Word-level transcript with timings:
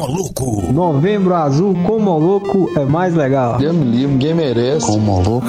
Moluco. 0.00 0.72
Novembro 0.72 1.34
Azul 1.34 1.74
com 1.84 1.98
Moluco 1.98 2.70
é 2.74 2.86
mais 2.86 3.14
legal. 3.14 3.58
Deus 3.58 3.76
me 3.76 3.84
livre, 3.84 4.12
ninguém 4.12 4.32
merece. 4.32 4.86
Com 4.86 4.98
Moluco 4.98 5.46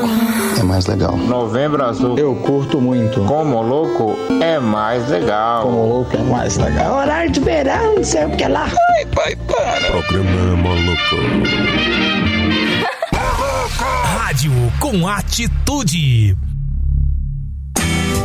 é 0.59 0.63
mais 0.63 0.85
legal. 0.87 1.15
Novembro 1.15 1.81
Azul. 1.81 2.17
Eu 2.17 2.35
curto 2.35 2.81
muito. 2.81 3.21
Com 3.21 3.45
Moluco 3.45 4.13
é 4.41 4.59
mais 4.59 5.07
legal. 5.09 5.63
Com 5.63 5.71
Moluco 5.71 6.17
é 6.17 6.23
mais 6.23 6.57
legal. 6.57 6.97
Horário 6.97 7.31
de 7.31 7.39
verão, 7.39 7.95
não 7.95 8.03
sei 8.03 8.25
o 8.25 8.31
que 8.31 8.45
lá. 8.45 8.65
Ai, 8.65 9.05
pai, 9.15 9.37
para. 9.47 10.01
Programa 10.01 10.57
Moluco. 10.57 11.15
Rádio 14.03 14.51
com 14.81 15.07
atitude. 15.07 16.35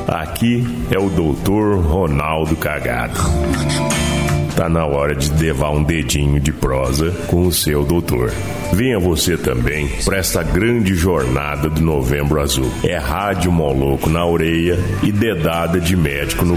Aqui 0.09 0.67
é 0.91 0.99
o 0.99 1.09
doutor 1.09 1.79
Ronaldo 1.85 2.57
Cagado. 2.57 3.21
Tá 4.57 4.71
na 4.71 4.87
hora 4.87 5.15
de 5.15 5.31
levar 5.35 5.71
um 5.71 5.83
dedinho 5.83 6.41
de 6.41 6.51
prosa 6.51 7.11
com 7.27 7.47
o 7.47 7.53
seu 7.53 7.85
doutor. 7.85 8.33
Venha 8.73 8.99
você 8.99 9.37
também 9.37 9.87
para 10.03 10.17
esta 10.17 10.43
grande 10.43 10.95
jornada 10.95 11.69
do 11.69 11.83
Novembro 11.83 12.41
Azul. 12.41 12.73
É 12.83 12.97
rádio 12.97 13.53
moloco 13.53 14.09
na 14.09 14.25
orelha 14.25 14.79
e 15.03 15.13
dedada 15.13 15.79
de 15.79 15.95
médico 15.95 16.47
no. 16.47 16.57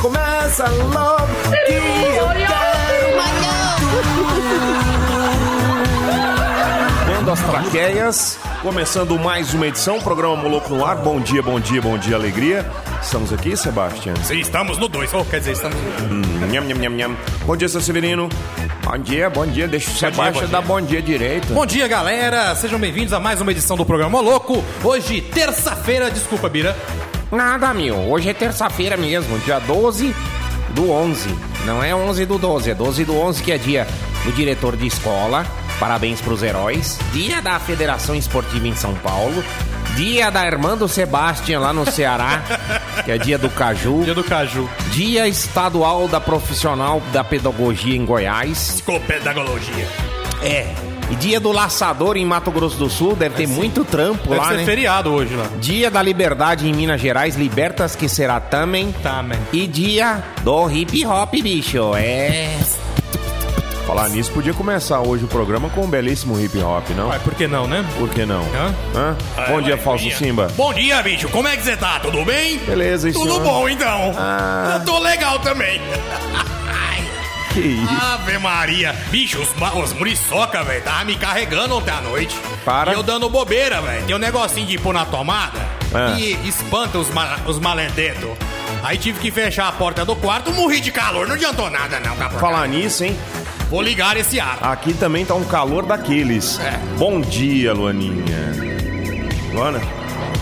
Começa 0.00 0.68
logo 0.68 1.26
que 1.66 1.72
eu 1.72 2.28
quero 2.46 2.78
as 7.30 7.42
traqueias, 7.42 8.38
começando 8.62 9.18
mais 9.18 9.52
uma 9.52 9.66
edição, 9.66 10.00
programa 10.00 10.36
Moloco 10.36 10.74
no 10.74 10.82
ar. 10.82 10.96
Bom 10.96 11.20
dia, 11.20 11.42
bom 11.42 11.60
dia, 11.60 11.82
bom 11.82 11.98
dia, 11.98 12.16
alegria. 12.16 12.64
Estamos 13.02 13.32
aqui, 13.32 13.54
Sebastião. 13.54 14.16
Sim, 14.24 14.38
estamos 14.38 14.78
no 14.78 14.88
2. 14.88 15.12
Oh, 15.12 15.24
quer 15.26 15.40
dizer, 15.40 15.52
estamos. 15.52 15.76
Hum, 16.10 16.22
nham, 16.50 16.64
nham, 16.64 16.78
nham, 16.78 16.96
nham. 16.96 17.16
Bom 17.44 17.54
dia, 17.54 17.68
seu 17.68 17.82
Severino. 17.82 18.30
Bom 18.82 18.98
dia, 18.98 19.28
bom 19.28 19.46
dia. 19.46 19.68
Deixa 19.68 19.90
o 19.90 19.94
Sebastião 19.94 20.48
dar 20.48 20.62
bom 20.62 20.80
dia 20.80 21.02
direito. 21.02 21.52
Bom 21.52 21.66
dia, 21.66 21.86
galera! 21.86 22.54
Sejam 22.54 22.78
bem-vindos 22.78 23.12
a 23.12 23.20
mais 23.20 23.42
uma 23.42 23.50
edição 23.52 23.76
do 23.76 23.84
programa 23.84 24.20
Louco. 24.20 24.64
Hoje, 24.82 25.20
terça-feira, 25.20 26.10
desculpa, 26.10 26.48
Bira. 26.48 26.74
Nada, 27.30 27.74
meu. 27.74 27.96
Hoje 27.96 28.30
é 28.30 28.34
terça-feira 28.34 28.96
mesmo, 28.96 29.38
dia 29.40 29.58
12 29.58 30.14
do 30.70 30.90
11. 30.90 31.28
Não 31.64 31.82
é 31.82 31.94
11 31.94 32.24
do 32.24 32.38
12, 32.38 32.70
é 32.70 32.74
12 32.74 33.04
do 33.04 33.16
11 33.16 33.42
que 33.42 33.52
é 33.52 33.58
dia 33.58 33.86
do 34.24 34.32
diretor 34.32 34.76
de 34.76 34.86
escola. 34.86 35.46
Parabéns 35.78 36.20
pros 36.20 36.42
heróis. 36.42 36.98
Dia 37.12 37.40
da 37.40 37.58
Federação 37.60 38.14
Esportiva 38.14 38.66
em 38.66 38.74
São 38.74 38.94
Paulo. 38.94 39.44
Dia 39.96 40.30
da 40.30 40.46
irmã 40.46 40.76
do 40.76 40.88
Sebastião 40.88 41.60
lá 41.62 41.72
no 41.72 41.90
Ceará, 41.90 42.42
que 43.04 43.10
é 43.10 43.18
dia 43.18 43.36
do 43.36 43.50
Caju. 43.50 44.04
Dia 44.04 44.14
do 44.14 44.24
Caju. 44.24 44.68
Dia 44.92 45.26
estadual 45.26 46.06
da 46.08 46.20
profissional 46.20 47.02
da 47.12 47.24
pedagogia 47.24 47.96
em 47.96 48.04
Goiás. 48.04 48.72
Psicopedagologia. 48.72 49.88
É. 50.42 50.87
E 51.10 51.14
dia 51.16 51.40
do 51.40 51.50
laçador 51.50 52.16
em 52.16 52.24
Mato 52.24 52.50
Grosso 52.50 52.76
do 52.76 52.90
Sul, 52.90 53.16
deve 53.16 53.34
ter 53.34 53.46
muito 53.46 53.82
trampo 53.84 54.28
Deve 54.28 54.40
lá, 54.40 54.48
ser 54.48 54.56
né? 54.58 54.64
feriado 54.64 55.10
hoje 55.10 55.34
lá. 55.34 55.46
Dia 55.58 55.90
da 55.90 56.02
Liberdade 56.02 56.68
em 56.68 56.72
Minas 56.74 57.00
Gerais, 57.00 57.34
libertas 57.34 57.96
que 57.96 58.08
será 58.08 58.38
também. 58.40 58.92
Também. 59.02 59.38
E 59.52 59.66
dia 59.66 60.22
do 60.42 60.70
hip 60.70 61.06
hop, 61.06 61.32
bicho. 61.32 61.94
É. 61.96 62.58
Falar 63.86 64.10
nisso, 64.10 64.30
podia 64.32 64.52
começar 64.52 65.00
hoje 65.00 65.24
o 65.24 65.28
programa 65.28 65.70
com 65.70 65.80
um 65.80 65.88
belíssimo 65.88 66.38
hip 66.38 66.58
hop, 66.58 66.90
não? 66.90 67.08
Ué, 67.08 67.18
por 67.20 67.34
que 67.34 67.46
não, 67.48 67.66
né? 67.66 67.82
Por 67.98 68.10
que 68.10 68.26
não? 68.26 68.42
Hã? 68.42 68.74
Hã? 68.94 69.16
Bom 69.48 69.62
dia, 69.62 69.78
Falso 69.78 70.10
Simba. 70.10 70.48
Bom 70.58 70.74
dia, 70.74 71.02
bicho. 71.02 71.26
Como 71.30 71.48
é 71.48 71.56
que 71.56 71.62
você 71.62 71.74
tá? 71.74 71.98
Tudo 72.00 72.22
bem? 72.22 72.58
Beleza, 72.58 73.08
e 73.08 73.14
Tudo 73.14 73.30
senhor? 73.30 73.42
bom, 73.42 73.66
então. 73.66 74.12
Ah. 74.18 74.78
Eu 74.78 74.84
tô 74.84 74.98
legal 74.98 75.38
também. 75.38 75.80
Que 77.60 77.66
isso? 77.66 77.92
Ave 77.92 78.38
Maria. 78.38 78.94
Bicho, 79.10 79.40
os, 79.40 79.48
os 79.82 79.92
muriçoca, 79.92 80.62
velho, 80.62 80.80
tava 80.84 81.04
me 81.04 81.16
carregando 81.16 81.76
ontem 81.76 81.90
à 81.90 82.00
noite. 82.00 82.38
Para. 82.64 82.92
E 82.92 82.94
eu 82.94 83.02
dando 83.02 83.28
bobeira, 83.28 83.80
velho. 83.82 84.06
Tem 84.06 84.14
um 84.14 84.18
negocinho 84.18 84.64
de 84.64 84.78
pôr 84.78 84.94
na 84.94 85.04
tomada 85.04 85.58
Ah. 85.92 86.16
e 86.16 86.48
espanta 86.48 86.98
os, 86.98 87.10
ma 87.10 87.36
os. 87.46 87.58
Aí 88.84 88.96
tive 88.96 89.18
que 89.18 89.32
fechar 89.32 89.66
a 89.66 89.72
porta 89.72 90.04
do 90.04 90.14
quarto, 90.14 90.52
morri 90.52 90.80
de 90.80 90.92
calor. 90.92 91.26
Não 91.26 91.34
adiantou 91.34 91.68
nada, 91.68 91.98
não, 91.98 92.14
capô. 92.14 92.38
Falar 92.38 92.68
nisso, 92.68 93.02
hein? 93.02 93.18
Vou 93.68 93.82
ligar 93.82 94.16
esse 94.16 94.38
ar. 94.38 94.58
Aqui 94.62 94.94
também 94.94 95.26
tá 95.26 95.34
um 95.34 95.44
calor 95.44 95.84
daqueles. 95.84 96.60
É. 96.60 96.78
Bom 96.96 97.20
dia, 97.20 97.72
Luaninha. 97.72 98.52
Luana? 99.52 99.80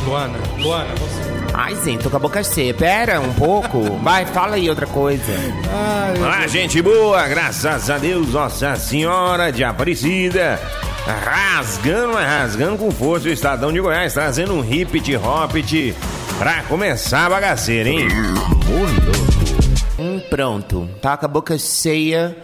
Luana, 0.05 0.39
Luana, 0.59 0.95
você. 0.97 1.26
Ai, 1.59 1.75
gente, 1.83 2.03
tô 2.03 2.11
com 2.11 2.19
a 2.19 2.21
boca 2.21 2.45
cheia. 2.45 2.75
Pera 2.75 3.19
um 3.19 3.33
pouco. 3.33 3.81
Vai, 4.05 4.27
fala 4.27 4.57
aí 4.57 4.69
outra 4.69 4.87
coisa. 4.87 5.33
Ah, 6.23 6.47
gente 6.47 6.83
boa, 6.83 7.27
graças 7.27 7.89
a 7.89 7.97
Deus, 7.97 8.29
Nossa 8.29 8.77
Senhora 8.77 9.51
de 9.51 9.65
Aparecida. 9.65 10.61
Rasgando, 11.25 12.13
mas 12.13 12.29
rasgando 12.29 12.77
com 12.77 12.91
força 12.91 13.29
o 13.29 13.33
Estadão 13.33 13.73
de 13.73 13.81
Goiás, 13.81 14.13
trazendo 14.13 14.53
um 14.53 14.63
hip 14.63 15.01
hop 15.17 15.53
pra 16.39 16.63
começar 16.65 17.25
a 17.25 17.31
bagaceira, 17.31 17.89
hein? 17.89 18.09
Hum, 19.99 20.21
pronto. 20.29 20.87
Tá 21.01 21.17
com 21.17 21.25
a 21.25 21.29
boca 21.29 21.57
cheia 21.57 22.37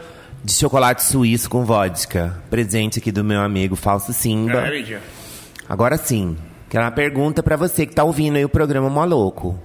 de 0.42 0.54
chocolate 0.54 1.02
suíço 1.02 1.50
com 1.50 1.66
vodka. 1.66 2.38
Presente 2.48 2.98
aqui 2.98 3.12
do 3.12 3.22
meu 3.22 3.42
amigo 3.42 3.76
Falso 3.76 4.12
Simba. 4.14 4.64
Agora 5.68 5.98
sim, 5.98 6.36
quero 6.72 6.84
uma 6.86 6.90
pergunta 6.90 7.42
pra 7.42 7.54
você 7.54 7.84
que 7.84 7.94
tá 7.94 8.02
ouvindo 8.02 8.36
aí 8.36 8.44
o 8.46 8.48
programa 8.48 8.88
Moloco. 8.88 9.60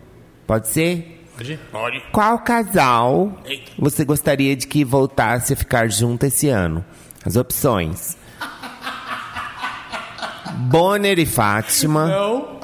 Pode 0.46 0.68
ser? 0.68 1.24
Pode? 1.38 1.58
Pode. 1.72 2.04
Qual 2.12 2.38
casal 2.40 3.32
Eita. 3.46 3.72
você 3.80 4.04
gostaria 4.04 4.54
de 4.58 4.68
que 4.68 4.84
voltasse 4.84 5.54
a 5.54 5.56
ficar 5.56 5.90
junto 5.90 6.26
esse 6.26 6.50
ano? 6.50 6.84
As 7.26 7.38
opções. 7.38 8.18
Bonner 10.70 11.18
e 11.18 11.26
Fátima, 11.26 12.08
Não, 12.08 12.60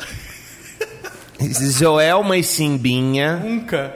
Joelma 1.40 2.36
e 2.36 2.44
Chimbinha, 2.44 3.38
nunca. 3.38 3.96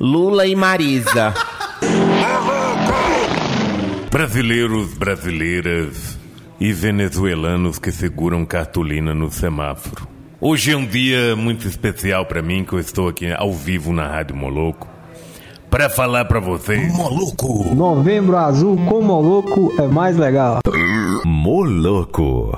Lula 0.00 0.46
e 0.46 0.56
Marisa. 0.56 1.34
Brasileiros, 4.10 4.94
brasileiras 4.94 6.17
e 6.60 6.72
venezuelanos 6.72 7.78
que 7.78 7.90
seguram 7.92 8.44
cartolina 8.44 9.14
no 9.14 9.30
semáforo. 9.30 10.06
Hoje 10.40 10.72
é 10.72 10.76
um 10.76 10.86
dia 10.86 11.34
muito 11.36 11.66
especial 11.66 12.24
pra 12.26 12.42
mim, 12.42 12.64
que 12.64 12.72
eu 12.72 12.78
estou 12.78 13.08
aqui 13.08 13.32
ao 13.32 13.52
vivo 13.52 13.92
na 13.92 14.06
Rádio 14.06 14.36
Moloco, 14.36 14.86
para 15.70 15.88
falar 15.90 16.24
pra 16.26 16.40
vocês. 16.40 16.92
Moluco. 16.94 17.74
Novembro 17.74 18.36
Azul 18.36 18.76
com 18.88 19.02
Moluco 19.02 19.72
é 19.80 19.86
mais 19.86 20.16
legal. 20.16 20.60
Moloco. 21.24 22.56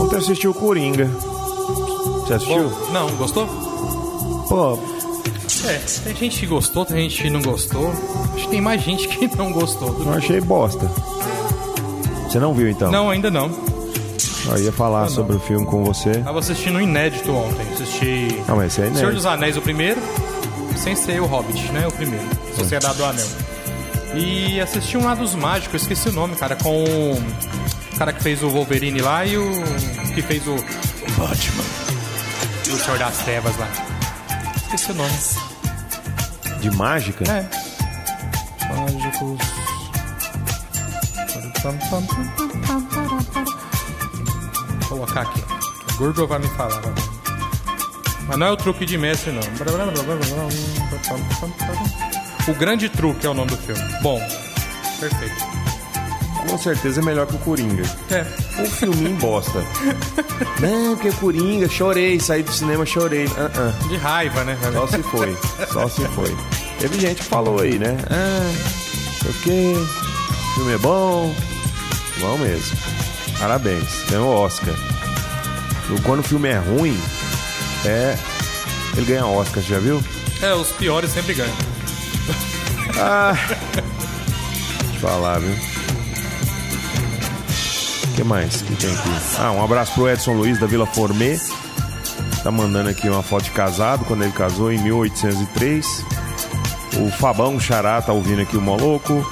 Ontem 0.00 0.16
assistiu 0.16 0.50
o 0.50 0.54
Coringa. 0.54 1.06
Você 1.06 2.34
assistiu? 2.34 2.68
Bom, 2.68 2.92
não, 2.92 3.10
gostou? 3.16 3.46
Pô, 4.48 4.78
É, 5.66 5.78
tem 6.04 6.14
gente 6.16 6.40
que 6.40 6.46
gostou, 6.46 6.84
tem 6.84 7.08
gente 7.08 7.22
que 7.22 7.30
não 7.30 7.40
gostou. 7.40 7.90
Acho 8.34 8.44
que 8.44 8.48
tem 8.50 8.60
mais 8.60 8.82
gente 8.82 9.08
que 9.08 9.34
não 9.36 9.50
gostou. 9.52 9.94
que- 9.94 10.08
achei 10.10 10.40
bosta. 10.40 10.90
Você 12.34 12.40
não 12.40 12.52
viu 12.52 12.68
então? 12.68 12.90
Não, 12.90 13.10
ainda 13.10 13.30
não. 13.30 13.48
Eu 14.46 14.58
ia 14.58 14.72
falar 14.72 15.08
sobre 15.08 15.36
o 15.36 15.38
filme 15.38 15.64
com 15.64 15.84
você. 15.84 16.18
Tava 16.18 16.40
assistindo 16.40 16.78
um 16.78 16.80
inédito 16.80 17.30
ontem. 17.30 17.64
Assisti 17.74 18.42
Não, 18.48 18.56
mas 18.56 18.72
esse 18.72 18.80
é 18.80 18.84
Senhor 18.86 18.90
inédito. 18.90 19.14
dos 19.14 19.26
Anéis, 19.26 19.56
o 19.56 19.62
primeiro, 19.62 20.02
sem 20.76 20.96
ser 20.96 21.22
o 21.22 21.26
Hobbit, 21.26 21.70
né? 21.70 21.86
O 21.86 21.92
primeiro. 21.92 22.26
Sociedade 22.56 22.96
do 22.96 23.04
Anel. 23.04 23.26
E 24.16 24.60
assisti 24.60 24.96
um 24.96 25.04
lá 25.04 25.14
dos 25.14 25.36
mágicos, 25.36 25.82
esqueci 25.82 26.08
o 26.08 26.12
nome, 26.12 26.34
cara, 26.34 26.56
com 26.56 26.82
o 26.82 27.96
cara 27.96 28.12
que 28.12 28.20
fez 28.20 28.42
o 28.42 28.48
Wolverine 28.48 29.00
lá 29.00 29.24
e 29.24 29.38
o 29.38 29.48
que 30.12 30.20
fez 30.20 30.44
o 30.48 30.56
Batman. 31.16 31.64
O 32.66 32.76
Senhor 32.76 32.98
das 32.98 33.16
Trevas 33.18 33.56
lá. 33.56 33.68
esqueci 34.56 34.90
o 34.90 34.94
nome. 34.96 35.14
De 36.60 36.70
mágica? 36.72 37.22
É. 37.30 37.48
Mágicos. 38.74 39.63
Vou 44.80 44.88
colocar 44.88 45.22
aqui. 45.22 45.42
O 45.94 45.96
Google 45.96 46.26
vai 46.26 46.38
me 46.38 46.48
falar. 46.48 46.82
Mas 48.26 48.38
não 48.38 48.46
é 48.48 48.50
o 48.50 48.56
truque 48.56 48.84
de 48.84 48.98
mestre, 48.98 49.32
não. 49.32 49.40
O 52.48 52.54
grande 52.54 52.88
truque 52.90 53.26
é 53.26 53.30
o 53.30 53.34
nome 53.34 53.50
do 53.50 53.56
filme. 53.56 53.82
Bom, 54.02 54.20
perfeito. 55.00 55.54
Com 56.48 56.58
certeza 56.58 57.00
é 57.00 57.04
melhor 57.04 57.26
que 57.26 57.34
o 57.36 57.38
Coringa. 57.38 57.82
É. 58.10 58.26
Um 58.60 58.66
filminho 58.66 59.16
bosta. 59.16 59.64
Não, 60.60 60.94
porque 60.94 61.08
o 61.08 61.14
Coringa, 61.14 61.66
chorei, 61.68 62.20
saí 62.20 62.42
do 62.42 62.52
cinema, 62.52 62.84
chorei. 62.84 63.26
Ah, 63.38 63.50
ah. 63.56 63.88
De 63.88 63.96
raiva, 63.96 64.44
né? 64.44 64.56
Só 64.72 64.86
se 64.86 65.02
foi, 65.02 65.36
só 65.72 65.88
se 65.88 66.06
foi. 66.08 66.36
Teve 66.78 67.00
gente 67.00 67.22
que 67.22 67.24
falou 67.24 67.60
aí, 67.60 67.78
né? 67.78 67.96
Ah, 68.10 68.52
o 69.26 69.32
quê, 69.42 69.74
o 69.74 70.54
filme 70.54 70.74
é 70.74 70.78
bom. 70.78 71.34
Bom 72.20 72.38
mesmo. 72.38 72.76
Parabéns, 73.38 74.04
ganhou 74.08 74.34
o 74.34 74.40
Oscar. 74.40 74.74
Quando 76.02 76.20
o 76.20 76.22
filme 76.22 76.48
é 76.48 76.58
ruim, 76.58 76.98
é. 77.84 78.16
Ele 78.96 79.06
ganha 79.06 79.26
Oscar, 79.26 79.62
já 79.62 79.78
viu? 79.78 80.02
É, 80.40 80.54
os 80.54 80.70
piores 80.72 81.10
sempre 81.10 81.34
ganham. 81.34 81.54
Ah. 83.00 83.34
Deixa 83.34 84.94
eu 84.94 85.00
falar, 85.00 85.40
viu? 85.40 85.54
O 88.04 88.14
que 88.14 88.24
mais 88.24 88.62
que 88.62 88.76
tem 88.76 88.94
aqui? 88.94 89.10
Ah, 89.38 89.50
um 89.50 89.64
abraço 89.64 89.92
pro 89.94 90.08
Edson 90.08 90.34
Luiz 90.34 90.58
da 90.60 90.66
Vila 90.66 90.86
Formê. 90.86 91.38
Tá 92.42 92.50
mandando 92.50 92.90
aqui 92.90 93.08
uma 93.08 93.22
foto 93.22 93.44
de 93.44 93.50
casado, 93.50 94.04
quando 94.04 94.22
ele 94.22 94.32
casou 94.32 94.70
em 94.72 94.78
1803. 94.78 96.04
O 96.98 97.10
Fabão 97.10 97.58
Xará 97.58 98.00
tá 98.00 98.12
ouvindo 98.12 98.42
aqui 98.42 98.56
o 98.56 98.60
Moloco. 98.60 99.28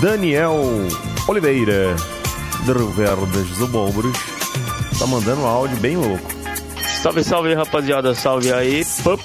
Daniel 0.00 0.60
Oliveira, 1.26 1.96
do 2.64 2.90
Verdes 2.90 3.58
do 3.58 3.66
Bombros. 3.68 4.16
Tá 4.98 5.06
mandando 5.06 5.42
um 5.42 5.46
áudio 5.46 5.76
bem 5.78 5.96
louco. 5.96 6.36
Salve, 7.02 7.22
salve, 7.22 7.54
rapaziada. 7.54 8.14
Salve 8.14 8.52
aí. 8.52 8.84
Pup. 9.02 9.20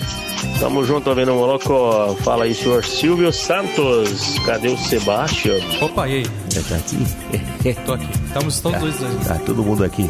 Tamo 0.60 0.83
junto, 0.86 1.10
ouvindo 1.10 1.33
o 1.33 1.36
Moloco. 1.36 2.16
Fala 2.24 2.44
aí, 2.44 2.54
senhor 2.54 2.83
Silvio 2.83 3.31
Santos. 3.31 4.38
Cadê 4.45 4.69
o 4.69 4.78
Sebastião? 4.78 5.57
Opa, 5.81 6.07
e 6.07 6.18
aí? 6.18 6.25
Já 6.50 6.62
tá 6.63 6.75
aqui? 6.75 7.75
Tô 7.86 7.94
aqui. 7.94 8.07
Estamos 8.28 8.60
todos 8.60 8.80
dois 8.80 9.04
aí. 9.04 9.25
Tá 9.25 9.36
todo 9.45 9.63
mundo 9.63 9.83
aqui. 9.83 10.10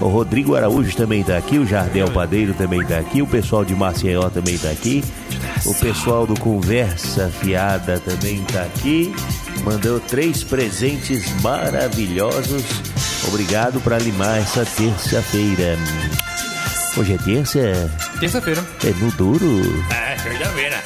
O 0.00 0.08
Rodrigo 0.08 0.54
Araújo 0.54 0.96
também 0.96 1.22
tá 1.22 1.36
aqui, 1.36 1.58
o 1.58 1.66
Jardel 1.66 2.10
Padeiro 2.10 2.54
também 2.54 2.84
tá 2.84 2.98
aqui, 2.98 3.22
o 3.22 3.26
pessoal 3.26 3.64
de 3.64 3.74
Maceió 3.74 4.28
também 4.28 4.58
tá 4.58 4.70
aqui, 4.70 5.04
o 5.64 5.74
pessoal 5.74 6.26
do 6.26 6.38
Conversa 6.38 7.28
Fiada 7.28 8.00
também 8.00 8.42
tá 8.42 8.62
aqui. 8.62 9.14
Mandou 9.64 9.98
três 10.00 10.44
presentes 10.44 11.30
maravilhosos. 11.42 12.62
Obrigado 13.28 13.80
para 13.80 13.98
limar 13.98 14.38
essa 14.38 14.64
terça-feira. 14.64 15.76
Hoje 16.96 17.14
é 17.14 17.18
terça? 17.18 17.90
Terça-feira. 18.20 18.64
É 18.84 18.90
no 18.90 19.10
duro. 19.12 19.62
É, 19.90 20.16
terça-feira. 20.16 20.82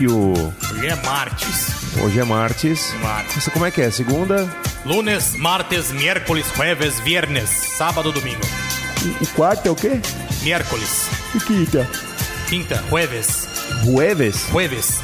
E 0.00 0.06
o. 0.08 0.52
Hoje 0.72 0.86
é 0.88 0.94
martes. 0.96 1.66
Hoje 2.02 2.18
é 2.18 2.24
martes. 2.24 2.92
Martes. 3.00 3.48
Como 3.52 3.64
é 3.64 3.70
que 3.70 3.80
é? 3.80 3.90
Segunda? 3.90 4.48
Lunes, 4.84 5.36
martes, 5.36 5.92
miércoles, 5.92 6.46
jueves, 6.54 6.98
viernes, 7.00 7.48
sábado, 7.48 8.10
domingo. 8.12 8.42
O 9.20 9.26
quarto 9.28 9.66
é 9.66 9.70
o 9.70 9.74
quê? 9.76 10.00
Miércoles, 10.42 11.08
E 11.34 11.40
quinta? 11.40 11.88
quinta, 12.48 12.82
jueves, 12.90 13.48
Jueves? 13.84 14.46
jueves, 14.50 15.00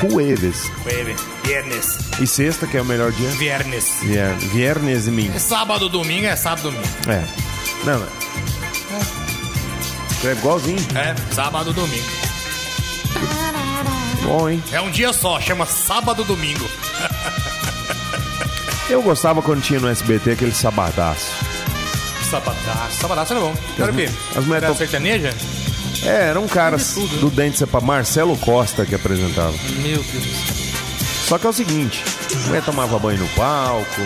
Jueves. 0.00 0.70
jueves, 0.82 1.20
viernes, 1.44 1.98
E 2.20 2.26
sexta, 2.26 2.66
que 2.66 2.76
é 2.76 2.82
o 2.82 2.84
melhor 2.84 3.12
dia? 3.12 3.28
viernes. 3.30 3.84
Vier- 4.02 4.34
Viernes 4.38 5.06
e 5.06 5.10
mim. 5.10 5.30
Sábado, 5.38 5.88
domingo 5.88 6.26
é 6.26 6.36
sábado, 6.36 6.62
domingo. 6.70 6.84
É. 7.08 7.22
Não, 7.84 7.98
não. 7.98 8.08
É 10.24 10.32
igualzinho. 10.32 10.78
É, 10.94 11.14
sábado, 11.34 11.72
domingo. 11.72 12.04
Bom, 14.22 14.48
hein? 14.48 14.62
É 14.72 14.80
um 14.80 14.90
dia 14.90 15.12
só, 15.12 15.40
chama 15.40 15.66
sábado, 15.66 16.24
domingo. 16.24 16.66
Eu 18.88 19.02
gostava 19.02 19.40
quando 19.40 19.62
tinha 19.62 19.78
no 19.80 19.88
SBT 19.88 20.32
aquele 20.32 20.52
sabadaço. 20.52 21.26
Sabadaço. 22.28 23.00
Sabadaço 23.00 23.32
era 23.32 23.40
bom. 23.40 23.54
Era 23.78 23.92
o 23.92 23.94
quê? 23.94 24.08
as 24.36 24.44
mulheres 24.44 24.64
Era 24.68 24.74
sertaneja? 24.74 25.34
É, 26.04 26.28
era 26.28 26.40
um 26.40 26.48
cara 26.48 26.78
tudo, 26.78 27.14
né? 27.14 27.20
do 27.20 27.30
Dente 27.30 27.58
Sepa, 27.58 27.80
Marcelo 27.80 28.36
Costa, 28.38 28.86
que 28.86 28.94
apresentava. 28.94 29.54
Meu 29.82 30.02
Deus. 30.02 30.60
Só 31.26 31.38
que 31.38 31.46
é 31.46 31.50
o 31.50 31.52
seguinte, 31.52 32.02
a 32.34 32.46
mulher 32.48 32.64
tomava 32.64 32.98
banho 32.98 33.18
no 33.20 33.28
palco. 33.28 34.00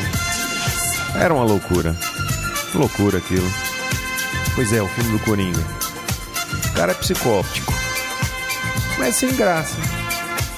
Era 1.14 1.32
uma 1.32 1.44
loucura. 1.44 1.96
Loucura 2.74 3.18
aquilo. 3.18 3.50
Pois 4.54 4.72
é, 4.72 4.82
o 4.82 4.88
filme 4.88 5.12
do 5.12 5.24
Coringa. 5.24 5.64
O 6.70 6.72
cara 6.74 6.92
é 6.92 6.94
psicóptico. 6.94 7.72
Mas 8.98 9.16
sem 9.16 9.34
graça. 9.34 9.76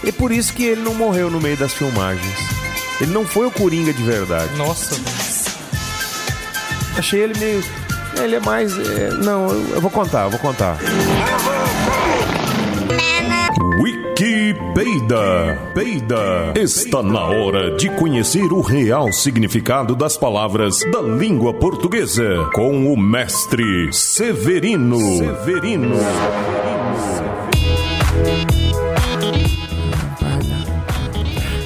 E 0.02 0.10
por 0.10 0.32
isso 0.32 0.52
que 0.54 0.64
ele 0.64 0.82
não 0.82 0.94
morreu 0.94 1.30
no 1.30 1.40
meio 1.40 1.56
das 1.56 1.74
filmagens. 1.74 2.34
Ele 3.00 3.12
não 3.12 3.26
foi 3.26 3.46
o 3.46 3.50
Coringa 3.50 3.92
de 3.92 4.02
verdade. 4.02 4.54
Nossa. 4.56 4.96
Achei 6.96 7.20
ele 7.20 7.38
meio. 7.38 7.62
Ele 8.22 8.36
é 8.36 8.40
mais. 8.40 8.72
é, 8.78 9.10
não, 9.22 9.48
eu, 9.48 9.74
eu 9.74 9.80
vou 9.80 9.90
contar, 9.90 10.24
eu 10.24 10.30
vou 10.30 10.40
contar. 10.40 10.78
Wiki 13.80 14.54
Peida. 14.74 15.58
Peida. 15.74 16.52
Está 16.56 17.02
na 17.02 17.24
hora 17.24 17.76
de 17.76 17.88
conhecer 17.90 18.52
o 18.52 18.60
real 18.60 19.12
significado 19.12 19.94
das 19.94 20.16
palavras 20.16 20.80
da 20.90 21.00
língua 21.00 21.52
portuguesa 21.54 22.48
com 22.54 22.92
o 22.92 22.96
mestre 22.96 23.92
Severino. 23.92 24.98
Severino. 25.18 25.96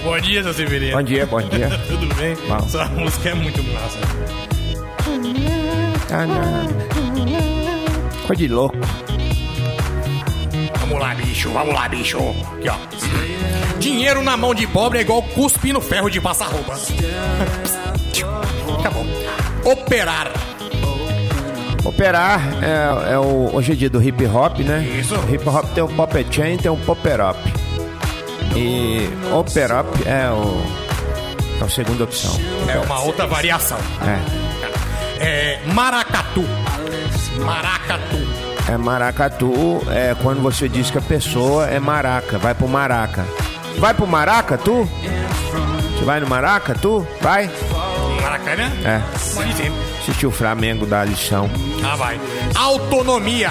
Bom 0.03 0.19
dia, 0.21 0.43
seu 0.43 0.53
Severino. 0.55 0.97
Bom 0.97 1.03
dia, 1.03 1.27
bom 1.27 1.41
dia. 1.41 1.69
Tudo 1.89 2.15
bem? 2.17 2.35
Bom. 2.49 2.69
Sua 2.69 2.87
música 2.87 3.29
é 3.31 3.35
muito 3.35 3.63
massa. 3.65 4.50
Não. 6.11 6.67
Coisa 8.27 8.43
de 8.43 8.49
louco. 8.49 8.77
Vamos 10.81 11.01
lá, 11.01 11.15
bicho. 11.15 11.51
Vamos 11.51 11.75
lá, 11.75 11.89
bicho. 11.89 12.19
Aqui, 12.19 12.69
ó. 12.69 12.77
Dinheiro 13.79 14.23
na 14.23 14.37
mão 14.37 14.55
de 14.55 14.67
pobre 14.67 14.99
é 14.99 15.03
igual 15.03 15.23
cuspe 15.23 15.73
no 15.73 15.81
ferro 15.81 16.11
de 16.11 16.21
passar 16.21 16.47
roupa. 16.47 16.79
Acabou. 18.79 19.07
Operar. 19.65 20.33
Operar 21.85 22.41
é, 22.63 23.13
é 23.15 23.19
o, 23.19 23.55
hoje 23.55 23.73
é 23.73 23.75
dia 23.75 23.91
do 23.91 24.03
hip 24.03 24.25
hop, 24.27 24.59
né? 24.59 24.83
Isso. 24.99 25.15
O 25.15 25.35
hip 25.35 25.49
hop 25.49 25.65
tem 25.75 25.83
o 25.83 25.89
pop 25.89 26.27
chain, 26.31 26.57
tem 26.57 26.71
o 26.71 26.77
popper 26.77 27.21
up. 27.31 27.39
E 28.57 29.09
opera 29.33 29.81
up 29.81 30.09
é 30.09 30.31
o 30.31 30.91
é 31.61 31.65
a 31.65 31.69
segunda 31.69 32.05
opção. 32.05 32.39
É 32.69 32.79
uma 32.79 33.01
outra 33.03 33.27
variação. 33.27 33.79
É. 34.03 34.50
É 35.21 35.61
maracatu. 35.75 36.45
Maracatu. 37.45 38.17
É 38.69 38.77
maracatu, 38.77 39.83
é 39.91 40.15
quando 40.23 40.41
você 40.41 40.69
diz 40.69 40.91
que 40.91 40.99
a 40.99 41.03
pessoa 41.03 41.67
é 41.67 41.81
maraca, 41.81 42.39
vai 42.39 42.55
pro 42.55 42.69
maraca. 42.69 43.27
Vai 43.79 43.93
pro 43.95 44.07
maraca, 44.07 44.57
tu? 44.57 44.89
Você 45.93 46.05
vai 46.05 46.21
no 46.21 46.27
maraca, 46.27 46.75
tu? 46.75 47.07
Vai? 47.21 47.51
Maracanã? 48.23 48.71
É. 48.85 49.01
Pode 49.35 49.55
ser. 49.55 49.73
Assistir 50.01 50.27
o 50.27 50.31
Flamengo 50.31 50.87
dar 50.87 51.07
lição. 51.07 51.51
Ah, 51.85 51.97
vai. 51.97 52.21
Autonomia. 52.55 53.51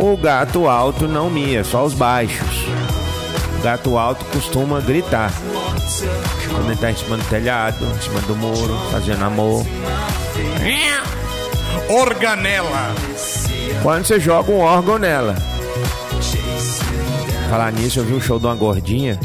O 0.00 0.16
gato 0.16 0.68
alto 0.68 1.08
não 1.08 1.30
mia, 1.30 1.64
só 1.64 1.84
os 1.84 1.94
baixos. 1.94 2.64
O 3.58 3.62
gato 3.62 3.98
alto 3.98 4.24
costuma 4.26 4.80
gritar. 4.80 5.32
Quando 6.50 6.70
ele 6.70 6.76
tá 6.76 6.90
em 6.90 6.96
cima 6.96 7.16
do 7.16 7.24
telhado, 7.24 7.84
em 7.84 8.00
cima 8.00 8.20
do 8.20 8.36
muro, 8.36 8.78
fazendo 8.92 9.24
amor. 9.24 9.64
Organela. 11.88 12.94
Quando 13.82 14.04
você 14.04 14.20
joga 14.20 14.50
um 14.50 14.60
órgão 14.60 14.98
nela. 14.98 15.34
Falar 17.48 17.72
nisso, 17.72 18.00
eu 18.00 18.04
vi 18.04 18.14
um 18.14 18.20
show 18.20 18.38
de 18.38 18.46
uma 18.46 18.54
gordinha. 18.54 19.18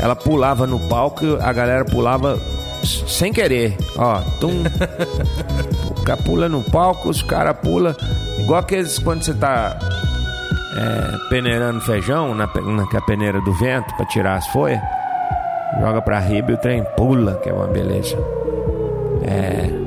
Ela 0.00 0.14
pulava 0.14 0.66
no 0.66 0.78
palco 0.88 1.38
a 1.40 1.52
galera 1.52 1.84
pulava 1.84 2.38
sem 2.84 3.32
querer. 3.32 3.76
Ó, 3.96 4.20
tum. 4.40 4.62
o 5.98 6.22
pula 6.22 6.48
no 6.48 6.62
palco, 6.62 7.08
os 7.08 7.22
caras 7.22 7.56
pulam. 7.62 7.94
Igual 8.38 8.60
aqueles 8.60 8.98
quando 8.98 9.24
você 9.24 9.34
tá 9.34 9.76
é, 10.76 11.28
peneirando 11.30 11.80
feijão 11.80 12.34
na, 12.34 12.46
pe- 12.46 12.60
naquela 12.60 13.04
peneira 13.06 13.40
do 13.40 13.52
vento 13.54 13.92
pra 13.96 14.04
tirar 14.06 14.36
as 14.36 14.46
folhas. 14.48 14.80
Joga 15.80 16.00
pra 16.02 16.20
riba 16.20 16.52
e 16.52 16.54
o 16.54 16.58
trem 16.58 16.84
pula, 16.96 17.40
que 17.42 17.48
é 17.48 17.52
uma 17.52 17.66
beleza. 17.66 18.16
É. 19.22 19.83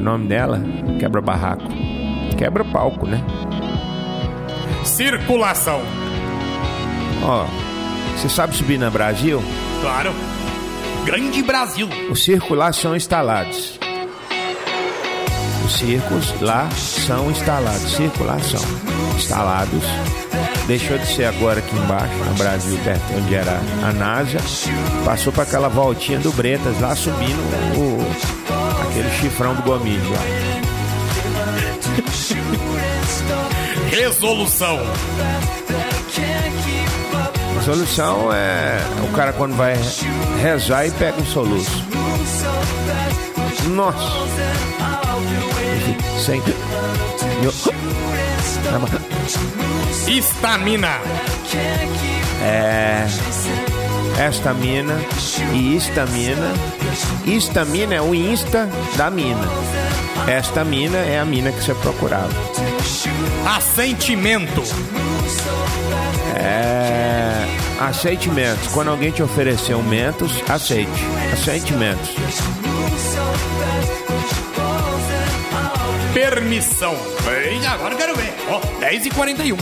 o 0.00 0.02
nome 0.02 0.26
dela? 0.26 0.60
Quebra 0.98 1.20
barraco. 1.20 1.68
Quebra 2.36 2.64
palco, 2.64 3.06
né? 3.06 3.22
Circulação. 4.82 5.82
Ó, 7.22 7.46
você 8.16 8.28
sabe 8.28 8.56
subir 8.56 8.78
na 8.78 8.90
Brasil? 8.90 9.42
Claro. 9.82 10.12
Grande 11.04 11.42
Brasil. 11.42 11.88
Os 12.10 12.24
circos 12.24 12.56
lá 12.56 12.72
são 12.72 12.96
instalados. 12.96 13.78
Os 15.64 15.78
circos 15.78 16.40
lá 16.40 16.68
são 16.70 17.30
instalados. 17.30 17.92
Circulação. 17.92 18.60
Instalados. 19.16 19.84
Deixou 20.66 20.96
de 20.98 21.06
ser 21.06 21.24
agora 21.24 21.58
aqui 21.58 21.76
embaixo, 21.76 22.14
no 22.14 22.34
Brasil, 22.34 22.78
perto 22.84 23.02
onde 23.16 23.34
era 23.34 23.60
a 23.82 23.92
NASA. 23.92 24.38
Passou 25.04 25.32
para 25.32 25.42
aquela 25.42 25.68
voltinha 25.68 26.18
do 26.18 26.32
Bretas, 26.32 26.80
lá 26.80 26.94
subindo 26.94 27.40
o, 27.76 27.89
aquele 29.00 29.10
chifrão 29.18 29.54
do 29.54 29.62
Gomide 29.62 30.06
lá. 30.08 30.20
Resolução. 33.90 34.78
A 37.58 37.62
solução 37.62 38.32
é 38.32 38.78
o 39.02 39.12
cara 39.14 39.32
quando 39.32 39.56
vai 39.56 39.74
rezar 40.40 40.86
e 40.86 40.90
pega 40.92 41.20
um 41.20 41.26
soluço. 41.26 41.84
Nossa! 43.70 44.20
Sem. 46.24 46.42
Estamina. 50.06 51.00
É. 52.42 53.06
Estamina 54.28 54.94
e 55.54 55.76
estamina. 55.76 56.79
Estamina 57.26 57.94
é 57.94 58.00
o 58.00 58.14
insta 58.14 58.68
da 58.96 59.10
mina. 59.10 59.48
Esta 60.26 60.64
mina 60.64 60.98
é 60.98 61.18
a 61.18 61.24
mina 61.24 61.50
que 61.52 61.62
você 61.62 61.74
procurava. 61.74 62.30
Assentimento. 63.46 64.62
É. 66.36 67.46
Aceitimentos. 67.80 68.68
Quando 68.68 68.90
alguém 68.90 69.10
te 69.10 69.22
oferecer 69.22 69.74
um 69.74 69.82
mentos, 69.82 70.32
aceite. 70.48 70.90
Aceitimentos. 71.32 72.10
Permissão. 76.12 76.94
Bem, 77.24 77.66
agora 77.66 77.94
quero 77.94 78.14
ver. 78.16 78.34
Ó, 78.48 78.60
10 78.80 79.06
e 79.06 79.10
41. 79.10 79.56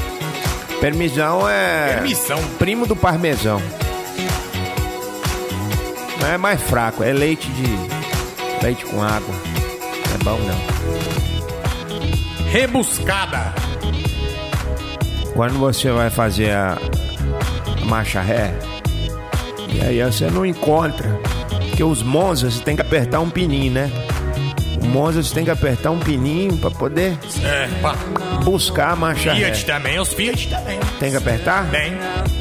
Permissão 0.81 1.49
é. 1.49 1.95
Permissão. 1.95 2.43
Primo 2.59 2.87
do 2.87 2.97
parmesão. 2.97 3.61
Não 6.21 6.29
é 6.29 6.37
mais 6.39 6.61
fraco, 6.63 7.03
é 7.03 7.13
leite 7.13 7.49
de. 7.51 8.65
leite 8.65 8.85
com 8.87 9.03
água. 9.03 9.35
Não 10.09 10.15
é 10.15 10.19
bom 10.25 10.39
não. 10.45 10.59
Rebuscada. 12.51 13.53
Quando 15.35 15.59
você 15.59 15.91
vai 15.91 16.11
fazer 16.11 16.51
a, 16.51 16.77
a 17.81 17.85
marcha 17.85 18.21
ré, 18.21 18.53
e 19.73 19.81
aí 19.81 20.03
você 20.03 20.27
não 20.31 20.45
encontra. 20.45 21.21
Porque 21.69 21.85
os 21.85 22.03
Monzas 22.03 22.55
você 22.55 22.65
tem 22.65 22.75
que 22.75 22.83
apertar 22.83 23.21
um 23.21 23.31
pininho, 23.31 23.73
né? 23.73 23.91
O 24.83 24.87
Monza 24.87 25.23
você 25.23 25.33
tem 25.35 25.45
que 25.45 25.51
apertar 25.51 25.91
um 25.91 25.99
pininho 25.99 26.57
pra 26.57 26.71
poder 26.71 27.17
É, 27.45 27.69
pá. 27.81 27.95
buscar 28.43 28.93
a 28.93 28.97
marcha 28.97 29.33
ré. 29.33 29.45
Fiat 29.47 29.65
também, 29.67 29.99
os 30.01 30.13
Fiat 30.13 30.49
também. 30.49 30.79
Tem 30.99 31.11
que 31.11 31.17
apertar? 31.17 31.69
Tem. 31.71 31.93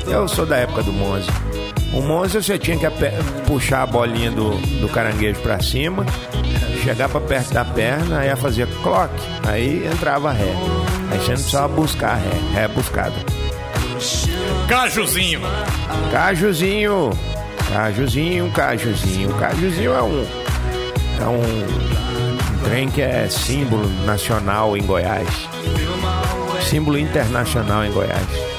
Eu 0.07 0.27
sou 0.27 0.45
da 0.45 0.55
época 0.57 0.81
do 0.81 0.93
Monza. 0.93 1.29
O 1.97 2.01
Monza 2.03 2.39
você 2.39 2.59
tinha 2.59 2.77
que 2.77 2.87
puxar 3.47 3.81
a 3.81 3.85
bolinha 3.87 4.29
do, 4.29 4.51
do 4.79 4.87
caranguejo 4.87 5.39
pra 5.41 5.59
cima, 5.59 6.05
chegar 6.83 7.09
pra 7.09 7.19
perto 7.19 7.53
da 7.55 7.65
perna, 7.65 8.19
aí 8.19 8.27
ia 8.27 8.37
fazer 8.37 8.67
clock, 8.83 9.11
aí 9.47 9.87
entrava 9.87 10.31
ré. 10.31 10.53
Aí 11.09 11.17
você 11.17 11.31
não 11.31 11.37
precisava 11.37 11.67
buscar 11.69 12.15
ré, 12.17 12.29
ré 12.53 12.67
buscada. 12.67 13.15
Cajuzinho. 14.69 15.41
Cajuzinho, 16.11 17.09
cajuzinho, 17.73 18.51
cajuzinho. 18.51 19.33
Cajuzinho 19.33 19.93
é 19.93 20.01
um. 20.03 20.25
É 21.19 21.25
um 21.25 22.63
trem 22.63 22.89
que 22.91 23.01
é 23.01 23.27
símbolo 23.27 23.89
nacional 24.05 24.77
em 24.77 24.83
Goiás. 24.83 25.27
Símbolo 26.61 26.99
internacional 26.99 27.83
em 27.83 27.91
Goiás. 27.91 28.56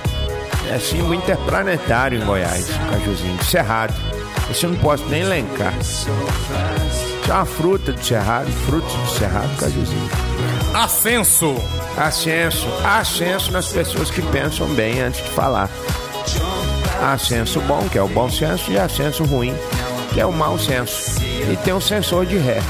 É 0.70 0.78
símbolo 0.78 1.14
interplanetário 1.14 2.20
em 2.20 2.24
Goiás, 2.24 2.68
o 2.68 2.90
cajuzinho. 2.90 3.36
De 3.38 3.44
Cerrado. 3.44 3.94
Você 4.48 4.66
não 4.66 4.76
pode 4.76 5.02
nem 5.04 5.22
elencar. 5.22 5.74
Isso 5.78 6.08
é 7.28 7.32
uma 7.32 7.44
fruta 7.44 7.92
de 7.92 8.04
Cerrado, 8.04 8.50
frutos 8.66 8.92
de 8.92 9.18
Cerrado, 9.18 9.56
cajuzinho. 9.58 10.10
Ascenso. 10.74 11.54
Ascenso. 11.96 12.66
Ascenso 12.84 13.52
nas 13.52 13.68
pessoas 13.68 14.10
que 14.10 14.22
pensam 14.22 14.66
bem 14.68 15.00
antes 15.00 15.24
de 15.24 15.30
falar. 15.30 15.70
Ascenso 17.02 17.60
bom, 17.60 17.88
que 17.88 17.98
é 17.98 18.02
o 18.02 18.08
bom 18.08 18.30
senso, 18.30 18.70
e 18.70 18.78
ascenso 18.78 19.24
ruim, 19.24 19.54
que 20.12 20.20
é 20.20 20.26
o 20.26 20.32
mau 20.32 20.58
senso. 20.58 21.20
E 21.20 21.56
tem 21.64 21.72
um 21.72 21.80
sensor 21.80 22.26
de 22.26 22.36
ré. 22.36 22.60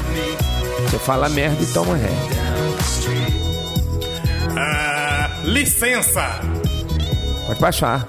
Você 0.83 0.99
fala 0.99 1.29
merda 1.29 1.61
e 1.61 1.65
toma 1.67 1.95
ré. 1.95 2.09
Ah, 4.57 5.29
licença. 5.43 6.39
Pode 7.49 7.59
passar. 7.59 8.05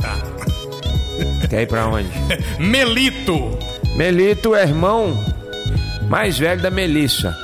Quer 1.48 1.62
ir 1.62 1.66
pra 1.66 1.86
onde? 1.86 2.10
Melito. 2.60 3.58
Melito 3.96 4.54
é 4.54 4.64
irmão 4.64 5.16
mais 6.10 6.38
velho 6.38 6.60
da 6.60 6.70
Melissa. 6.70 7.34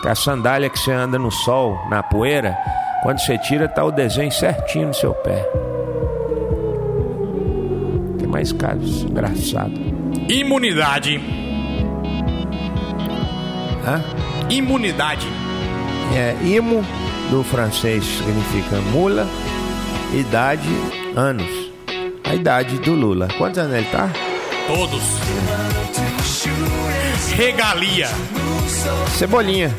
Que 0.00 0.08
a 0.08 0.14
sandália 0.14 0.70
que 0.70 0.78
você 0.78 0.92
anda 0.92 1.18
no 1.18 1.30
sol, 1.30 1.78
na 1.90 2.02
poeira, 2.02 2.56
quando 3.02 3.18
você 3.18 3.36
tira, 3.36 3.68
tá 3.68 3.84
o 3.84 3.92
desenho 3.92 4.32
certinho 4.32 4.88
no 4.88 4.94
seu 4.94 5.12
pé. 5.12 5.44
Tem 8.18 8.26
mais 8.26 8.50
casos 8.52 9.02
engraçados. 9.02 9.78
Imunidade. 10.26 11.20
Hã? 13.86 14.02
Imunidade. 14.48 15.26
É, 16.16 16.34
imo, 16.46 16.82
do 17.30 17.44
francês, 17.44 18.02
significa 18.04 18.76
mula, 18.92 19.26
idade, 20.12 20.68
anos. 21.14 21.48
A 22.24 22.34
idade 22.34 22.78
do 22.78 22.94
Lula. 22.94 23.28
Quantos 23.38 23.58
anos 23.58 23.74
ele 23.74 23.86
tá? 23.86 24.10
Todos. 24.66 25.02
Regalia. 27.34 28.08
Cebolinha. 29.08 29.70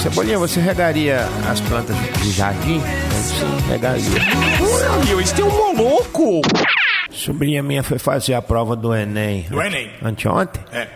Cebolinha, 0.00 0.38
você 0.38 0.60
regaria 0.60 1.26
as 1.50 1.60
plantas 1.60 1.96
de 2.22 2.30
jardim? 2.30 2.80
Sim, 3.10 3.68
regaria. 3.68 4.04
Meu, 5.06 5.20
esse 5.20 5.40
é 5.40 5.44
um 5.44 5.74
moloco. 5.74 6.40
Sobrinha 7.10 7.62
minha 7.62 7.82
foi 7.82 7.98
fazer 7.98 8.34
a 8.34 8.42
prova 8.42 8.76
do 8.76 8.94
Enem. 8.94 9.42
Do 9.48 9.60
Enem. 9.60 9.90
Anteontem? 10.02 10.62
É. 10.72 10.88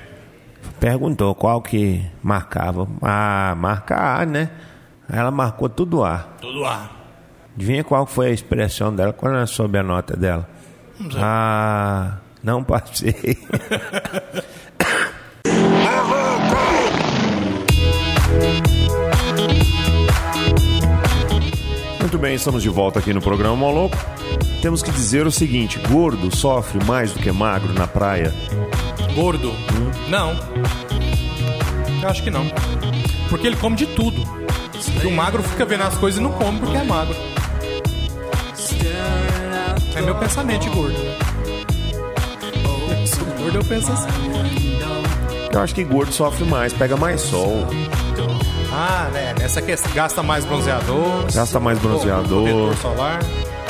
Perguntou 0.78 1.34
qual 1.34 1.60
que 1.62 2.04
marcava. 2.22 2.86
Ah, 3.02 3.54
marca 3.56 3.96
A, 3.96 4.26
né? 4.26 4.50
Ela 5.10 5.30
marcou 5.30 5.68
tudo 5.68 6.04
A. 6.04 6.18
Tudo 6.40 6.64
A. 6.64 6.97
Adivinha 7.58 7.82
qual 7.82 8.06
foi 8.06 8.28
a 8.28 8.30
expressão 8.30 8.94
dela 8.94 9.12
quando 9.12 9.34
ela 9.34 9.44
soube 9.44 9.76
a 9.78 9.82
nota 9.82 10.16
dela? 10.16 10.48
Não 10.96 11.10
sei. 11.10 11.20
Ah, 11.20 12.18
não 12.40 12.62
passei. 12.62 13.16
Muito 21.98 22.16
bem, 22.16 22.36
estamos 22.36 22.62
de 22.62 22.68
volta 22.68 23.00
aqui 23.00 23.12
no 23.12 23.20
programa 23.20 23.56
Moloco. 23.56 23.96
Temos 24.62 24.80
que 24.80 24.92
dizer 24.92 25.26
o 25.26 25.32
seguinte: 25.32 25.80
gordo 25.88 26.32
sofre 26.36 26.78
mais 26.84 27.12
do 27.12 27.18
que 27.18 27.32
magro 27.32 27.72
na 27.72 27.88
praia. 27.88 28.32
Gordo? 29.16 29.52
Não. 30.08 30.30
Eu 32.00 32.08
acho 32.08 32.22
que 32.22 32.30
não. 32.30 32.46
Porque 33.28 33.48
ele 33.48 33.56
come 33.56 33.74
de 33.74 33.86
tudo. 33.86 34.22
E 35.02 35.06
o 35.08 35.10
magro 35.10 35.42
fica 35.42 35.64
vendo 35.64 35.82
as 35.82 35.98
coisas 35.98 36.20
e 36.20 36.22
não 36.22 36.30
come 36.30 36.60
porque 36.60 36.76
é 36.76 36.84
magro. 36.84 37.16
É 39.98 40.02
meu 40.02 40.14
pensamento 40.14 40.62
de 40.62 40.68
gordo. 40.70 40.94
Eu 43.00 43.06
sou 43.06 43.24
gordo, 43.36 43.56
eu 43.58 43.64
penso 43.64 43.92
assim. 43.92 44.08
Eu 45.52 45.60
acho 45.60 45.74
que 45.74 45.82
gordo 45.82 46.12
sofre 46.12 46.44
mais, 46.44 46.72
pega 46.72 46.96
mais 46.96 47.20
sol, 47.20 47.66
Ah, 48.72 49.08
né? 49.12 49.34
Nessa 49.38 49.60
que 49.62 49.74
gasta 49.94 50.22
mais 50.22 50.44
bronzeador. 50.44 51.24
gasta 51.34 51.58
mais 51.58 51.78
bronzeador, 51.78 52.76
solar. 52.76 53.18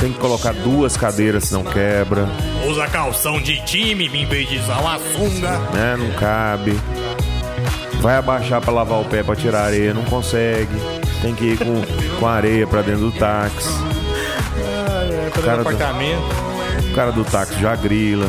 tem 0.00 0.12
que 0.12 0.18
colocar 0.18 0.52
duas 0.52 0.96
cadeiras 0.96 1.44
senão 1.44 1.62
quebra, 1.64 2.28
Usa 2.68 2.86
calção 2.88 3.40
de 3.40 3.64
time 3.64 4.06
em 4.06 4.26
vez 4.26 4.48
de 4.48 4.58
usar 4.58 4.80
uma 4.80 4.98
sunga. 4.98 5.58
né? 5.72 5.96
Não 5.96 6.10
cabe. 6.18 6.78
Vai 8.00 8.16
abaixar 8.16 8.60
pra 8.60 8.72
lavar 8.72 9.00
o 9.00 9.04
pé 9.04 9.22
pra 9.22 9.34
tirar 9.34 9.64
areia, 9.66 9.94
não 9.94 10.04
consegue. 10.04 10.68
Tem 11.22 11.34
que 11.34 11.44
ir 11.52 11.58
com, 11.58 11.80
com 12.20 12.26
areia 12.26 12.66
pra 12.66 12.82
dentro 12.82 13.10
do 13.10 13.12
táxi. 13.12 13.70
Cara 15.42 15.56
dentro 15.56 15.70
do 15.72 15.76
apartamento. 15.76 16.22
O 16.90 16.94
cara 16.94 17.12
do 17.12 17.24
táxi 17.24 17.60
já 17.60 17.76
grila. 17.76 18.28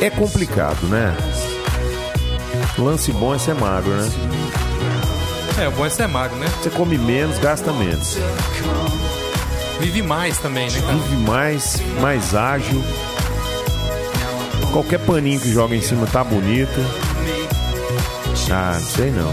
É 0.00 0.10
complicado, 0.10 0.86
né? 0.86 1.16
Lance 2.78 3.10
bom 3.12 3.34
é 3.34 3.38
ser 3.38 3.54
magro, 3.54 3.90
né? 3.90 4.08
É, 5.60 5.66
o 5.66 5.72
bom 5.72 5.84
é 5.84 5.90
ser 5.90 6.06
magro, 6.06 6.36
né? 6.36 6.46
Você 6.62 6.70
come 6.70 6.96
menos, 6.96 7.38
gasta 7.38 7.72
menos. 7.72 8.16
Vive 9.80 10.02
mais 10.02 10.38
também, 10.38 10.70
né, 10.70 10.80
cara? 10.80 10.94
Vive 10.94 11.16
mais, 11.16 11.82
mais 12.00 12.34
ágil. 12.34 12.82
Qualquer 14.72 14.98
paninho 15.00 15.40
que 15.40 15.52
joga 15.52 15.74
em 15.74 15.82
cima 15.82 16.06
tá 16.06 16.22
bonito. 16.22 16.80
Ah, 18.50 18.72
não 18.74 18.80
sei 18.80 19.10
não. 19.10 19.32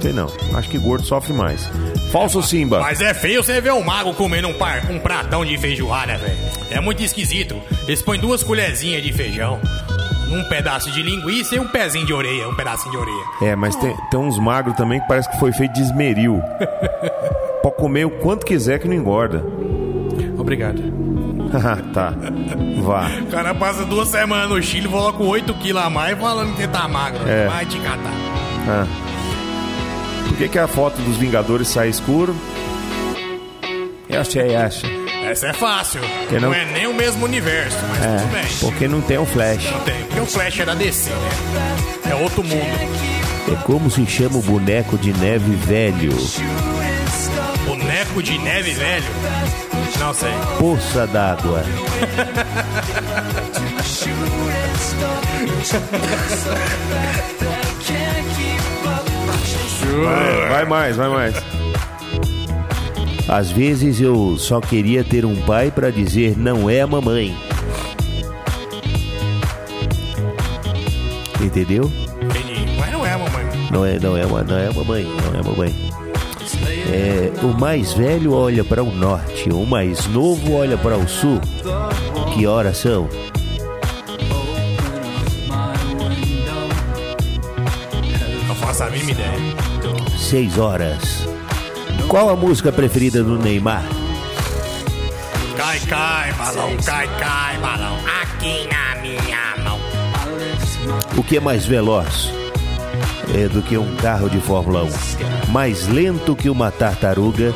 Sei 0.00 0.12
não. 0.12 0.26
Acho 0.54 0.68
que 0.68 0.78
gordo 0.78 1.06
sofre 1.06 1.32
mais. 1.32 1.68
Falso 2.10 2.42
Simba. 2.42 2.80
Mas 2.80 3.00
é 3.00 3.12
feio 3.12 3.42
você 3.42 3.60
ver 3.60 3.72
um 3.72 3.82
mago 3.82 4.14
comendo 4.14 4.48
um, 4.48 4.54
par, 4.54 4.90
um 4.90 4.98
pratão 4.98 5.44
de 5.44 5.56
feijoada, 5.58 6.16
velho. 6.16 6.38
É 6.70 6.80
muito 6.80 7.02
esquisito. 7.02 7.60
Eles 7.86 8.02
põem 8.02 8.18
duas 8.18 8.42
colherzinhas 8.42 9.02
de 9.02 9.12
feijão, 9.12 9.60
um 10.30 10.42
pedaço 10.44 10.90
de 10.90 11.02
linguiça 11.02 11.54
e 11.54 11.60
um 11.60 11.68
pezinho 11.68 12.06
de 12.06 12.12
orelha, 12.12 12.48
um 12.48 12.54
pedacinho 12.54 12.90
de 12.92 12.96
orelha. 12.96 13.24
É, 13.42 13.56
mas 13.56 13.76
tem, 13.76 13.94
tem 14.10 14.18
uns 14.20 14.38
magros 14.38 14.76
também 14.76 15.00
que 15.00 15.08
parece 15.08 15.30
que 15.30 15.38
foi 15.38 15.52
feito 15.52 15.74
de 15.74 15.82
esmeril. 15.82 16.42
Pode 17.62 17.76
comer 17.76 18.06
o 18.06 18.10
quanto 18.10 18.46
quiser 18.46 18.78
que 18.78 18.88
não 18.88 18.94
engorda. 18.94 19.44
Obrigado. 20.38 20.80
tá. 21.92 22.14
Vá. 22.82 23.08
O 23.22 23.26
cara 23.26 23.54
passa 23.54 23.84
duas 23.84 24.08
semanas 24.08 24.48
no 24.48 24.62
Chile, 24.62 24.86
volta 24.86 25.18
com 25.18 25.26
8 25.26 25.52
quilos 25.54 25.82
a 25.82 25.90
mais 25.90 26.18
falando 26.18 26.54
que 26.56 26.66
tá 26.68 26.86
magro. 26.88 27.26
É. 27.28 27.46
Vai 27.46 27.66
te 27.66 27.78
catar. 27.78 28.12
Ah. 28.68 28.86
Por 30.38 30.44
que, 30.44 30.48
que 30.50 30.58
a 30.60 30.68
foto 30.68 31.02
dos 31.02 31.16
Vingadores 31.16 31.66
sai 31.66 31.88
escuro? 31.88 32.32
Eu 34.08 34.24
sei, 34.24 34.54
acho. 34.54 34.86
Essa 35.28 35.48
é 35.48 35.52
fácil. 35.52 36.00
Não... 36.30 36.40
não- 36.42 36.54
é 36.54 36.64
nem 36.66 36.86
o 36.86 36.94
mesmo 36.94 37.24
universo, 37.24 37.76
mas 37.88 38.04
É, 38.04 38.16
tudo 38.18 38.32
bem. 38.32 38.44
porque 38.60 38.86
não 38.86 39.00
tem 39.00 39.18
o 39.18 39.26
Flash. 39.26 39.64
Não 39.64 39.80
tem. 39.80 39.96
Porque 40.04 40.20
o 40.20 40.26
Flash 40.26 40.60
é 40.60 40.64
da 40.64 40.74
DC, 40.74 41.10
né? 41.10 42.12
É 42.12 42.14
outro 42.14 42.44
mundo. 42.44 42.78
É 43.52 43.56
como 43.64 43.90
se 43.90 44.06
chama 44.06 44.38
o 44.38 44.42
boneco 44.42 44.96
de 44.96 45.12
neve 45.12 45.56
velho. 45.56 46.12
Boneco 47.66 48.22
de 48.22 48.38
neve 48.38 48.70
velho. 48.74 49.04
Não 49.98 50.14
sei. 50.14 50.30
Poça 50.60 51.04
d'água. 51.08 51.64
Vai, 59.72 60.48
vai 60.48 60.64
mais, 60.64 60.96
vai 60.96 61.08
mais. 61.08 61.34
Às 63.28 63.50
vezes 63.50 64.00
eu 64.00 64.36
só 64.38 64.60
queria 64.60 65.04
ter 65.04 65.24
um 65.24 65.36
pai 65.42 65.70
pra 65.70 65.90
dizer 65.90 66.36
não 66.36 66.70
é 66.70 66.80
a 66.80 66.86
mamãe. 66.86 67.36
Entendeu? 71.40 71.90
Entendi. 72.22 72.66
Mas 72.78 72.92
não 72.92 73.04
é, 73.06 73.16
mamãe. 73.16 73.46
Não 73.70 73.84
é, 73.84 73.98
não 73.98 74.16
é, 74.16 74.24
não 74.24 74.58
é 74.58 74.68
a 74.68 74.72
mamãe, 74.72 75.04
não 75.04 75.34
é 75.34 75.40
a 75.40 75.42
mamãe. 75.42 75.74
É, 76.90 77.30
o 77.42 77.48
mais 77.48 77.92
velho 77.92 78.32
olha 78.32 78.64
para 78.64 78.82
o 78.82 78.90
norte, 78.90 79.50
o 79.50 79.66
mais 79.66 80.06
novo 80.06 80.54
olha 80.54 80.78
para 80.78 80.96
o 80.96 81.06
sul. 81.06 81.38
Que 82.32 82.46
horas 82.46 82.78
são? 82.78 83.08
6 90.18 90.58
horas. 90.58 91.26
Qual 92.08 92.28
a 92.28 92.36
música 92.36 92.70
preferida 92.70 93.22
do 93.22 93.38
Neymar? 93.38 93.82
Cai, 95.56 95.80
cai, 95.80 96.32
balão, 96.34 96.76
cai, 96.84 97.08
cai, 97.18 97.58
balão, 97.58 97.96
aqui 98.20 98.68
na 98.68 99.00
minha 99.00 99.56
mão. 99.64 99.78
O 101.16 101.22
que 101.22 101.38
é 101.38 101.40
mais 101.40 101.64
veloz 101.64 102.30
é 103.34 103.48
do 103.48 103.62
que 103.62 103.78
um 103.78 103.96
carro 103.96 104.28
de 104.28 104.40
Fórmula 104.40 104.84
1? 104.84 105.52
Mais 105.52 105.88
lento 105.88 106.36
que 106.36 106.50
uma 106.50 106.70
tartaruga, 106.70 107.54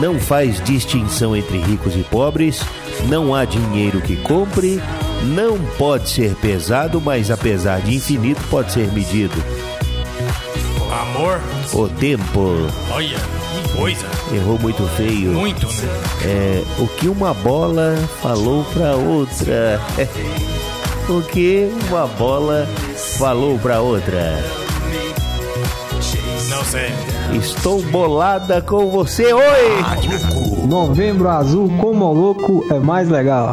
não 0.00 0.18
faz 0.18 0.60
distinção 0.62 1.36
entre 1.36 1.58
ricos 1.58 1.94
e 1.94 2.02
pobres, 2.02 2.60
não 3.08 3.34
há 3.34 3.44
dinheiro 3.44 4.00
que 4.00 4.16
compre, 4.16 4.82
não 5.22 5.58
pode 5.76 6.08
ser 6.08 6.34
pesado, 6.34 7.00
mas 7.00 7.30
apesar 7.30 7.80
de 7.80 7.94
infinito, 7.94 8.42
pode 8.50 8.72
ser 8.72 8.92
medido 8.92 9.57
Amor, 11.14 11.40
O 11.72 11.88
tempo 11.88 12.66
olha, 12.92 13.16
que 13.62 13.76
coisa. 13.76 14.06
errou 14.32 14.58
muito 14.58 14.82
feio. 14.96 15.32
Muito, 15.32 15.66
né? 15.66 15.88
É, 16.24 16.64
o 16.78 16.86
que 16.86 17.08
uma 17.08 17.32
bola 17.34 17.96
falou 18.20 18.64
pra 18.72 18.94
outra. 18.94 19.80
o 21.08 21.22
que 21.22 21.70
uma 21.88 22.06
bola 22.06 22.68
falou 23.18 23.58
pra 23.58 23.80
outra. 23.80 24.38
Não 26.50 26.64
sei. 26.64 26.90
Estou 27.32 27.82
bolada 27.82 28.60
com 28.62 28.90
você, 28.90 29.32
oi! 29.32 30.66
Novembro 30.66 31.28
Azul 31.28 31.68
com 31.80 31.92
Moloco 31.94 32.66
é 32.70 32.78
mais 32.78 33.08
legal. 33.08 33.50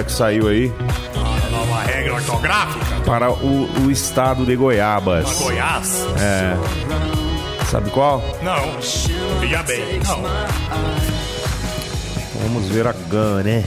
Regra 0.00 0.04
que 0.04 0.12
saiu 0.12 0.48
aí 0.48 0.72
A 1.14 1.50
nova 1.50 1.82
regra 1.82 2.14
ortográfica 2.14 3.00
para 3.04 3.30
o, 3.30 3.68
o 3.84 3.90
estado 3.90 4.44
de 4.44 4.54
Goiabas. 4.56 5.38
Goiás. 5.40 6.06
É. 6.20 6.56
Sabe 7.66 7.90
qual? 7.90 8.22
Não, 8.42 8.80
veja 9.40 9.62
bem. 9.62 10.00
Não. 10.06 10.22
Vamos 12.42 12.68
ver 12.68 12.86
a 12.86 12.92
GAN, 12.92 13.42
né? 13.42 13.64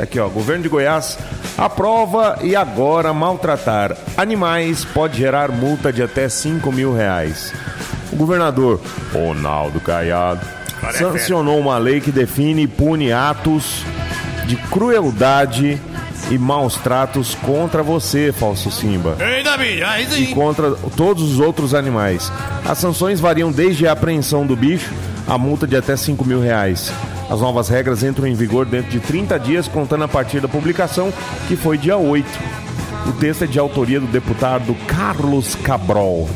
Aqui, 0.00 0.18
ó. 0.18 0.28
Governo 0.28 0.62
de 0.64 0.68
Goiás 0.68 1.18
aprova 1.56 2.38
e 2.42 2.54
agora 2.54 3.12
maltratar 3.12 3.96
animais 4.16 4.84
pode 4.84 5.18
gerar 5.18 5.50
multa 5.50 5.92
de 5.92 6.02
até 6.02 6.28
5 6.28 6.70
mil 6.72 6.94
reais. 6.94 7.52
O 8.12 8.16
governador 8.16 8.80
Ronaldo 9.12 9.80
Caiado 9.80 10.46
Cara, 10.80 10.94
é 10.94 10.98
sancionou 10.98 11.58
uma 11.58 11.78
lei 11.78 12.00
que 12.00 12.12
define 12.12 12.62
e 12.62 12.68
pune 12.68 13.12
atos 13.12 13.84
de 14.46 14.56
crueldade 14.56 15.80
e 16.30 16.38
maus 16.38 16.76
tratos 16.76 17.34
contra 17.34 17.82
você, 17.82 18.32
falso 18.32 18.70
Simba 18.70 19.16
e 20.16 20.34
contra 20.34 20.70
todos 20.96 21.22
os 21.22 21.40
outros 21.40 21.74
animais. 21.74 22.32
As 22.64 22.78
sanções 22.78 23.20
variam 23.20 23.52
desde 23.52 23.86
a 23.86 23.92
apreensão 23.92 24.46
do 24.46 24.56
bicho 24.56 24.92
a 25.26 25.36
multa 25.36 25.66
de 25.66 25.76
até 25.76 25.96
5 25.96 26.24
mil 26.24 26.40
reais. 26.40 26.92
As 27.28 27.40
novas 27.40 27.68
regras 27.68 28.02
entram 28.04 28.26
em 28.26 28.34
vigor 28.34 28.64
dentro 28.64 28.90
de 28.90 29.00
30 29.00 29.38
dias, 29.40 29.66
contando 29.66 30.04
a 30.04 30.08
partir 30.08 30.40
da 30.40 30.46
publicação, 30.46 31.12
que 31.48 31.56
foi 31.56 31.76
dia 31.76 31.96
8. 31.96 32.26
O 33.08 33.12
texto 33.12 33.44
é 33.44 33.46
de 33.46 33.58
autoria 33.58 33.98
do 33.98 34.06
deputado 34.06 34.74
Carlos 34.86 35.56
Cabrol. 35.56 36.28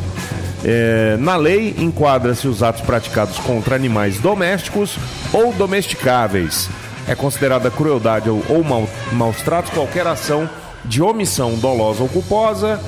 É, 0.65 1.17
na 1.19 1.37
lei, 1.37 1.75
enquadra-se 1.79 2.47
os 2.49 2.63
atos 2.63 2.83
praticados 2.83 3.39
contra 3.39 3.77
animais 3.77 4.19
domésticos 4.19 4.99
ou 5.33 5.53
domesticáveis. 5.53 6.69
É 7.09 7.15
considerada 7.15 7.71
crueldade 7.71 8.29
ou, 8.31 8.43
ou 8.49 8.63
mau- 8.65 8.89
maus 9.13 9.37
tratos 9.43 9.71
qualquer 9.73 10.07
ação 10.07 10.49
de 10.85 11.03
omissão 11.03 11.55
dolosa 11.57 12.03
ou 12.03 12.09
culposa 12.09 12.81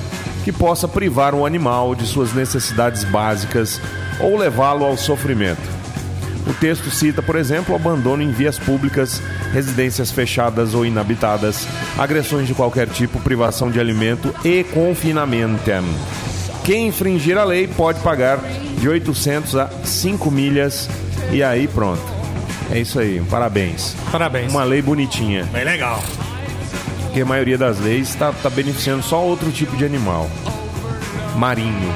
que 0.43 0.51
possa 0.51 0.87
privar 0.87 1.33
um 1.35 1.45
animal 1.45 1.93
de 1.95 2.05
suas 2.05 2.33
necessidades 2.33 3.03
básicas 3.03 3.79
ou 4.19 4.37
levá-lo 4.37 4.83
ao 4.85 4.97
sofrimento. 4.97 5.61
O 6.45 6.53
texto 6.53 6.91
cita, 6.91 7.21
por 7.21 7.37
exemplo, 7.37 7.73
abandono 7.73 8.21
em 8.21 8.31
vias 8.31 8.59
públicas, 8.59 9.21
residências 9.53 10.11
fechadas 10.11 10.73
ou 10.73 10.85
inabitadas, 10.85 11.65
agressões 11.97 12.47
de 12.47 12.53
qualquer 12.53 12.87
tipo, 12.89 13.19
privação 13.21 13.71
de 13.71 13.79
alimento 13.79 14.33
e 14.43 14.65
confinamento. 14.65 15.61
Quem 16.65 16.87
infringir 16.87 17.37
a 17.37 17.45
lei 17.45 17.65
pode 17.67 17.99
pagar 18.01 18.39
de 18.77 18.89
800 18.89 19.55
a 19.55 19.69
5 19.85 20.29
milhas 20.29 20.89
e 21.31 21.41
aí 21.41 21.65
pronto. 21.67 22.01
É 22.73 22.79
isso 22.79 22.99
aí, 22.99 23.21
parabéns. 23.29 23.95
Parabéns. 24.11 24.51
Uma 24.51 24.63
lei 24.63 24.81
bonitinha, 24.81 25.43
Bem 25.53 25.63
legal. 25.63 26.03
porque 27.03 27.21
a 27.21 27.25
maioria 27.25 27.55
das 27.57 27.79
leis 27.79 28.09
está 28.09 28.31
beneficiando 28.49 29.03
só 29.03 29.21
outro 29.23 29.51
tipo 29.51 29.77
de 29.77 29.85
animal. 29.85 30.27
Marinho. 31.35 31.93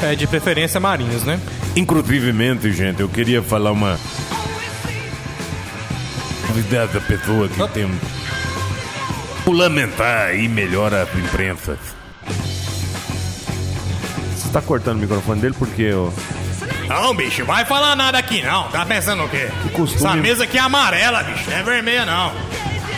É, 0.00 0.14
de 0.14 0.28
preferência 0.28 0.78
marinhos, 0.78 1.24
né? 1.24 1.40
Inclusivemente, 1.74 2.72
gente, 2.72 3.00
eu 3.00 3.08
queria 3.08 3.42
falar 3.42 3.72
uma. 3.72 3.98
Dessa 6.70 7.00
pessoa 7.00 7.48
que 7.48 7.68
tem. 7.68 7.90
Lamentar 9.46 10.28
aí 10.28 10.48
melhor 10.48 10.92
a 10.94 11.02
imprensa. 11.18 11.76
Você 14.36 14.48
tá 14.52 14.60
cortando 14.60 14.98
o 14.98 15.00
microfone 15.00 15.40
dele 15.40 15.54
porque, 15.58 15.92
ó. 15.92 16.10
Não, 16.88 17.14
bicho, 17.14 17.44
vai 17.44 17.64
falar 17.64 17.94
nada 17.94 18.16
aqui 18.18 18.40
não. 18.42 18.64
Tá 18.68 18.84
pensando 18.86 19.24
o 19.24 19.28
quê? 19.28 19.48
costume- 19.72 20.06
Essa 20.08 20.16
mesa 20.16 20.44
aqui 20.44 20.56
é 20.56 20.60
amarela, 20.60 21.22
bicho. 21.22 21.48
Não 21.50 21.56
é 21.58 21.62
vermelha, 21.62 22.06
não. 22.06 22.32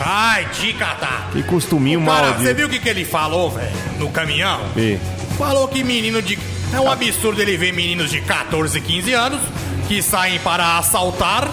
Ai, 0.03 0.47
te 0.53 0.73
catar. 0.73 1.29
Que 1.33 1.43
costuminho 1.43 2.01
Cara, 2.05 2.23
maldito. 2.29 2.43
você 2.43 2.55
viu 2.55 2.67
o 2.67 2.71
que, 2.71 2.79
que 2.79 2.89
ele 2.89 3.05
falou, 3.05 3.51
velho, 3.51 3.71
no 3.99 4.09
caminhão? 4.11 4.61
E, 4.77 4.99
Falou 5.37 5.67
que 5.69 5.83
menino 5.83 6.21
de. 6.23 6.39
É 6.73 6.81
um 6.81 6.91
absurdo 6.91 7.41
ele 7.43 7.57
ver 7.57 7.73
meninos 7.73 8.11
de 8.11 8.21
14, 8.21 8.81
15 8.81 9.13
anos 9.13 9.41
que 9.89 10.01
saem 10.03 10.39
para 10.39 10.79
assaltar, 10.79 11.49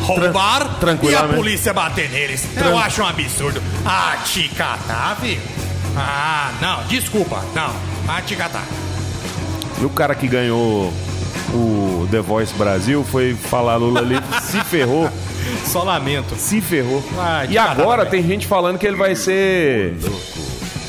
roubar 0.00 0.66
e 1.02 1.14
a 1.14 1.22
polícia 1.24 1.72
bater 1.72 2.10
neles. 2.10 2.44
Eu 2.56 2.62
Tran- 2.62 2.78
acho 2.80 3.02
um 3.02 3.06
absurdo. 3.06 3.62
Ah, 3.84 4.16
te 4.24 4.48
catar, 4.48 5.16
viu? 5.20 5.38
Ah, 5.96 6.50
não, 6.60 6.82
desculpa, 6.84 7.42
não. 7.54 7.70
Ah, 8.08 8.20
te 8.20 8.34
catar. 8.36 8.64
e 9.80 9.84
o 9.84 9.90
cara 9.90 10.14
que 10.14 10.26
ganhou 10.26 10.92
o 11.54 12.06
The 12.10 12.20
Voice 12.20 12.52
Brasil 12.54 13.04
foi 13.04 13.34
falar 13.34 13.76
Lula 13.76 14.00
ali, 14.00 14.16
se 14.42 14.58
ferrou. 14.64 15.08
Só 15.64 15.82
lamento. 15.82 16.34
Se 16.36 16.60
ferrou. 16.60 17.02
E 17.48 17.56
agora 17.58 18.04
tem 18.06 18.22
gente 18.26 18.46
falando 18.46 18.78
que 18.78 18.86
ele 18.86 18.96
vai 18.96 19.14
ser. 19.14 19.94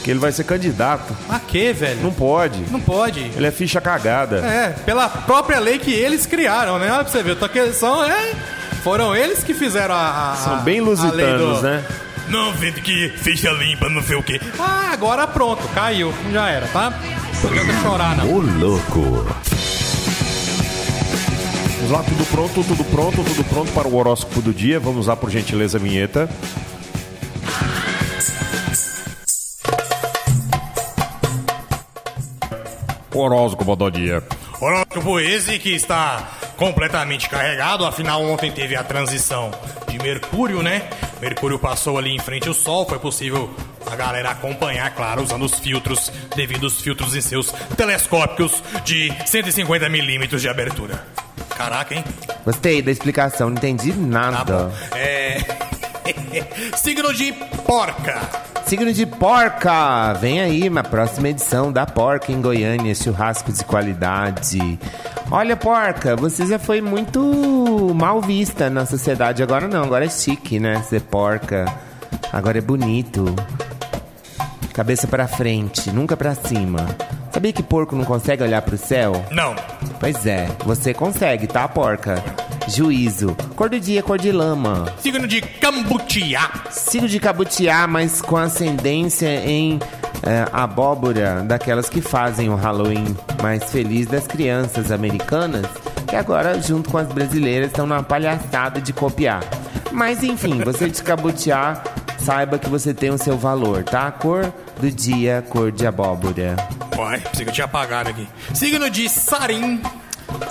Que 0.04 0.12
ele 0.12 0.20
vai 0.20 0.32
ser 0.32 0.46
candidato. 0.46 1.16
A 1.30 1.38
quê, 1.40 1.74
velho? 1.74 2.02
Não 2.02 2.12
pode. 2.14 2.64
Não 2.72 2.80
pode. 2.80 3.20
Ele 3.36 3.46
é 3.46 3.52
ficha 3.52 3.82
cagada. 3.82 4.38
É, 4.38 4.70
pela 4.86 5.10
própria 5.10 5.60
lei 5.60 5.78
que 5.80 5.92
eles 5.94 6.26
criaram, 6.26 6.80
né? 6.80 6.92
Olha 6.92 7.04
pra 7.04 7.12
você 7.12 7.22
ver. 7.22 7.36
Tua 7.36 7.50
questão 7.50 8.04
é. 8.04 8.34
Foram 8.84 9.16
eles 9.16 9.44
que 9.44 9.54
fizeram 9.54 9.94
a. 9.94 10.32
a 10.32 10.36
São 10.38 10.58
bem 10.60 10.80
a 10.80 10.84
lusitanos, 10.84 11.58
do- 11.58 11.64
né? 11.64 11.84
Não, 12.30 12.52
vendo 12.54 12.82
que 12.82 13.10
ficha 13.18 13.50
limpa, 13.52 13.88
não 13.90 14.02
sei 14.02 14.16
o 14.18 14.24
quê. 14.24 14.40
Ah, 14.60 14.90
agora 14.92 15.26
pronto, 15.28 15.66
caiu. 15.74 16.14
Já 16.32 16.50
era, 16.50 16.68
tá? 16.68 16.94
Não 17.44 17.50
adianta 17.52 17.74
chorar, 17.82 18.18
não. 18.18 18.34
Ô 18.34 18.40
louco. 18.40 19.26
Vamos 21.88 22.06
lá, 22.06 22.16
tudo 22.16 22.26
pronto, 22.26 22.64
tudo 22.66 22.84
pronto, 22.84 23.24
tudo 23.24 23.44
pronto 23.46 23.72
para 23.72 23.88
o 23.88 23.96
horóscopo 23.96 24.42
do 24.42 24.54
dia. 24.54 24.78
Vamos 24.78 25.08
lá, 25.08 25.16
por 25.16 25.30
gentileza, 25.30 25.80
vinheta. 25.80 26.30
Horóscopo 33.16 33.74
do 33.78 33.90
dia. 33.90 34.22
Horóscopo 34.60 35.18
esse 35.22 35.58
que 35.60 35.70
está 35.70 36.28
completamente 36.58 37.30
carregado, 37.30 37.86
afinal 37.86 38.22
ontem 38.22 38.52
teve 38.52 38.76
a 38.76 38.84
transição 38.84 39.50
de 39.88 39.98
Mercúrio, 39.98 40.62
né? 40.62 40.90
Mercúrio 41.22 41.58
passou 41.58 41.98
ali 41.98 42.14
em 42.14 42.20
frente 42.20 42.50
ao 42.50 42.54
Sol, 42.54 42.86
foi 42.86 43.00
possível 43.00 43.50
a 43.90 43.96
galera 43.96 44.32
acompanhar, 44.32 44.94
claro, 44.94 45.24
usando 45.24 45.46
os 45.46 45.58
filtros, 45.58 46.12
devido 46.36 46.66
aos 46.66 46.82
filtros 46.82 47.16
em 47.16 47.22
seus 47.22 47.50
telescópicos 47.78 48.62
de 48.84 49.14
150 49.26 49.88
milímetros 49.88 50.42
de 50.42 50.50
abertura. 50.50 51.06
Caraca, 51.58 51.96
hein? 51.96 52.04
Gostei 52.46 52.84
da 52.84 52.92
explicação, 52.92 53.50
não 53.50 53.58
entendi 53.58 53.92
nada. 53.92 54.72
É. 54.96 55.40
Signo 56.78 57.12
de 57.14 57.34
porca. 57.66 58.22
Signo 58.68 58.94
de 58.94 59.06
porca! 59.06 60.14
Vem 60.14 60.40
aí, 60.40 60.70
na 60.70 60.84
próxima 60.84 61.30
edição 61.30 61.72
da 61.72 61.86
Porca 61.86 62.32
em 62.32 62.42
Goiânia, 62.42 62.94
churrasco 62.94 63.52
de 63.52 63.64
qualidade. 63.64 64.78
Olha, 65.32 65.56
porca, 65.56 66.16
você 66.16 66.46
já 66.46 66.60
foi 66.60 66.80
muito 66.80 67.92
mal 67.96 68.22
vista 68.22 68.70
na 68.70 68.86
sociedade. 68.86 69.42
Agora 69.42 69.68
não, 69.68 69.84
agora 69.84 70.06
é 70.06 70.10
chique, 70.10 70.60
né? 70.60 70.82
Ser 70.84 71.02
porca. 71.02 71.66
Agora 72.32 72.58
é 72.58 72.62
bonito. 72.62 73.26
Cabeça 74.78 75.08
pra 75.08 75.28
frente, 75.28 75.92
nunca 75.92 76.16
pra 76.16 76.36
cima. 76.36 76.88
Sabia 77.32 77.52
que 77.52 77.64
porco 77.64 77.96
não 77.96 78.06
consegue 78.06 78.44
olhar 78.44 78.62
pro 78.62 78.78
céu? 78.78 79.26
Não. 79.32 79.56
Pois 80.00 80.24
é, 80.28 80.48
você 80.64 80.94
consegue, 80.94 81.48
tá, 81.48 81.68
porca? 81.68 82.24
Juízo. 82.68 83.36
Cor 83.56 83.72
do 83.72 83.80
dia, 83.80 84.04
cor 84.04 84.20
de 84.20 84.32
lama. 84.32 84.86
Signo 85.00 85.28
de 85.28 85.42
Cambutiá. 85.42 86.52
Signo 86.70 87.08
de 87.08 87.20
cabutiá, 87.20 87.88
mas 87.88 88.22
com 88.22 88.38
ascendência 88.38 89.44
em 89.50 89.80
é, 90.22 90.46
abóbora, 90.54 91.42
daquelas 91.44 91.90
que 91.90 92.00
fazem 92.00 92.48
o 92.48 92.56
Halloween 92.56 93.18
mais 93.42 93.64
feliz 93.72 94.06
das 94.06 94.28
crianças 94.28 94.92
americanas, 94.92 95.66
que 96.08 96.16
agora, 96.16 96.62
junto 96.62 96.92
com 96.92 97.00
as 97.00 97.08
brasileiras, 97.08 97.70
estão 97.70 97.88
na 97.88 98.04
palhaçada 98.04 98.80
de 98.80 98.94
copiar. 98.94 99.44
Mas 99.92 100.22
enfim, 100.22 100.60
você 100.60 100.88
de 100.88 101.02
cabutiá, 101.02 101.82
saiba 102.18 102.58
que 102.58 102.70
você 102.70 102.94
tem 102.94 103.10
o 103.10 103.18
seu 103.18 103.38
valor, 103.38 103.84
tá? 103.84 104.12
Cor 104.12 104.52
do 104.80 104.92
dia, 104.92 105.44
cor 105.50 105.72
de 105.72 105.86
abóbora. 105.86 106.56
Uai, 106.98 107.20
pensei 107.20 107.46
que 107.46 107.50
eu 107.52 107.54
tinha 107.54 107.66
apagado 107.66 108.10
aqui. 108.10 108.28
Signo 108.54 108.90
de 108.90 109.08
Sarim. 109.08 109.82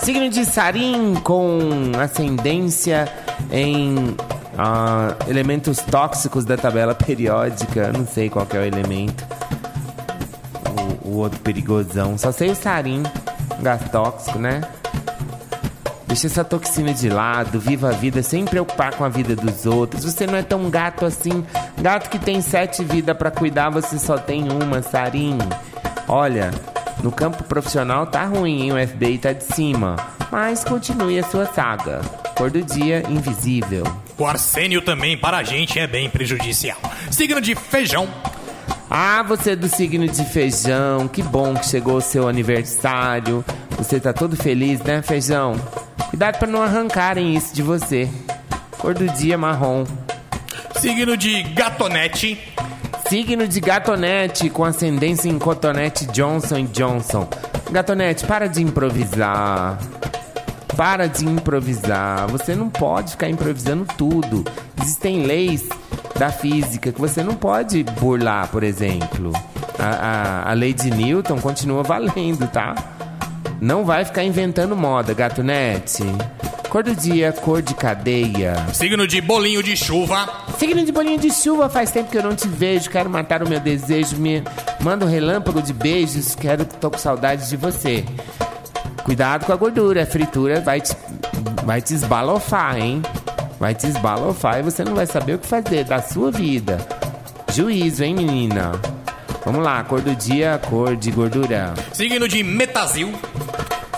Signo 0.01 0.29
de 0.29 0.45
Sarim 0.45 1.15
com 1.23 1.59
ascendência 2.01 3.11
em 3.51 4.15
ah, 4.57 5.15
elementos 5.27 5.77
tóxicos 5.79 6.45
da 6.45 6.57
tabela 6.57 6.95
periódica. 6.95 7.91
Não 7.91 8.05
sei 8.05 8.29
qual 8.29 8.45
que 8.45 8.57
é 8.57 8.61
o 8.61 8.63
elemento. 8.63 9.25
O, 11.03 11.09
o 11.09 11.17
outro 11.17 11.39
perigosão. 11.39 12.17
Só 12.17 12.31
sei 12.31 12.49
o 12.49 12.55
Sarim, 12.55 13.03
gás 13.61 13.81
tóxico, 13.91 14.39
né? 14.39 14.61
Deixa 16.07 16.27
essa 16.27 16.43
toxina 16.43 16.93
de 16.93 17.09
lado, 17.09 17.59
viva 17.59 17.89
a 17.89 17.91
vida 17.91 18.23
sem 18.23 18.45
preocupar 18.45 18.95
com 18.95 19.03
a 19.03 19.09
vida 19.09 19.35
dos 19.35 19.65
outros. 19.65 20.05
Você 20.05 20.25
não 20.25 20.35
é 20.35 20.41
tão 20.41 20.69
gato 20.69 21.05
assim. 21.05 21.45
Gato 21.81 22.09
que 22.09 22.17
tem 22.17 22.41
sete 22.41 22.83
vidas 22.83 23.15
pra 23.15 23.29
cuidar, 23.29 23.69
você 23.69 23.99
só 23.99 24.17
tem 24.17 24.49
uma, 24.49 24.81
Sarim. 24.81 25.37
Olha, 26.07 26.51
no 27.03 27.11
campo 27.11 27.43
profissional 27.43 28.07
tá 28.07 28.23
ruim, 28.23 28.63
hein? 28.63 28.71
O 28.71 28.87
FBI 28.87 29.17
tá 29.17 29.33
de 29.33 29.43
cima. 29.43 29.97
Mas 30.31 30.63
continue 30.63 31.19
a 31.19 31.23
sua 31.23 31.45
saga. 31.45 32.01
Cor 32.37 32.49
do 32.49 32.61
dia, 32.61 33.03
invisível. 33.09 33.83
O 34.17 34.25
arsênio 34.25 34.81
também 34.81 35.17
para 35.17 35.37
a 35.37 35.43
gente 35.43 35.77
é 35.77 35.87
bem 35.87 36.09
prejudicial. 36.09 36.77
Signo 37.11 37.41
de 37.41 37.53
feijão. 37.53 38.07
Ah, 38.89 39.23
você 39.23 39.51
é 39.51 39.55
do 39.55 39.67
signo 39.67 40.07
de 40.07 40.23
feijão. 40.25 41.07
Que 41.07 41.21
bom 41.21 41.53
que 41.53 41.65
chegou 41.65 41.97
o 41.97 42.01
seu 42.01 42.27
aniversário. 42.27 43.43
Você 43.77 43.99
tá 43.99 44.13
todo 44.13 44.35
feliz, 44.35 44.79
né, 44.81 45.01
feijão? 45.01 45.55
Cuidado 46.09 46.39
pra 46.39 46.47
não 46.47 46.63
arrancarem 46.63 47.35
isso 47.35 47.53
de 47.53 47.61
você. 47.61 48.09
Cor 48.77 48.93
do 48.93 49.07
dia 49.09 49.37
marrom. 49.37 49.85
Signo 50.79 51.17
de 51.17 51.43
gatonete. 51.43 52.39
Signo 53.09 53.47
de 53.47 53.59
gatonete 53.59 54.49
com 54.49 54.63
ascendência 54.63 55.29
em 55.29 55.39
cotonete 55.39 56.05
Johnson 56.07 56.65
Johnson. 56.65 57.27
Gatonete, 57.71 58.25
para 58.25 58.47
de 58.47 58.61
improvisar. 58.61 59.79
Para 60.75 61.07
de 61.07 61.25
improvisar. 61.25 62.27
Você 62.27 62.55
não 62.55 62.69
pode 62.69 63.11
ficar 63.11 63.29
improvisando 63.29 63.85
tudo. 63.97 64.43
Existem 64.81 65.23
leis 65.23 65.67
da 66.17 66.31
física 66.31 66.91
que 66.91 66.99
você 66.99 67.23
não 67.23 67.35
pode 67.35 67.83
burlar, 67.83 68.47
por 68.49 68.63
exemplo. 68.63 69.31
A, 69.79 70.45
a, 70.47 70.51
a 70.51 70.53
lei 70.53 70.73
de 70.73 70.89
Newton 70.89 71.39
continua 71.39 71.83
valendo, 71.83 72.47
tá? 72.47 72.75
Não 73.59 73.83
vai 73.83 74.05
ficar 74.05 74.23
inventando 74.23 74.75
moda, 74.75 75.13
gatonete. 75.13 76.03
Cor 76.69 76.83
do 76.83 76.95
dia, 76.95 77.31
cor 77.31 77.61
de 77.61 77.73
cadeia. 77.73 78.55
Signo 78.73 79.07
de 79.07 79.21
bolinho 79.21 79.63
de 79.63 79.75
chuva. 79.75 80.45
Signo 80.59 80.83
de 80.85 80.91
bolinho 80.91 81.17
de 81.17 81.31
chuva, 81.31 81.69
faz 81.69 81.91
tempo 81.91 82.11
que 82.11 82.17
eu 82.17 82.23
não 82.23 82.35
te 82.35 82.47
vejo, 82.47 82.89
quero 82.89 83.09
matar 83.09 83.41
o 83.41 83.49
meu 83.49 83.59
desejo, 83.59 84.17
me 84.17 84.43
manda 84.79 85.05
um 85.05 85.09
relâmpago 85.09 85.61
de 85.61 85.73
beijos, 85.73 86.35
quero, 86.35 86.65
tô 86.65 86.91
com 86.91 86.97
saudade 86.97 87.49
de 87.49 87.55
você. 87.55 88.03
Cuidado 89.03 89.45
com 89.45 89.53
a 89.53 89.55
gordura, 89.55 90.03
a 90.03 90.05
fritura 90.05 90.59
vai 90.59 90.81
te, 90.81 90.95
vai 91.63 91.81
te 91.81 91.93
esbalofar, 91.93 92.77
hein? 92.77 93.01
Vai 93.59 93.73
te 93.73 93.87
esbalofar 93.87 94.59
e 94.59 94.63
você 94.63 94.83
não 94.83 94.93
vai 94.93 95.07
saber 95.07 95.35
o 95.35 95.39
que 95.39 95.47
fazer 95.47 95.85
da 95.85 96.01
sua 96.01 96.29
vida. 96.31 96.77
Juízo, 97.53 98.03
hein, 98.03 98.13
menina? 98.13 98.73
Vamos 99.45 99.63
lá, 99.63 99.81
cor 99.83 100.01
do 100.01 100.13
dia, 100.13 100.59
cor 100.69 100.95
de 100.95 101.09
gordura. 101.09 101.73
Signo 101.93 102.27
de 102.27 102.43
metazil. 102.43 103.13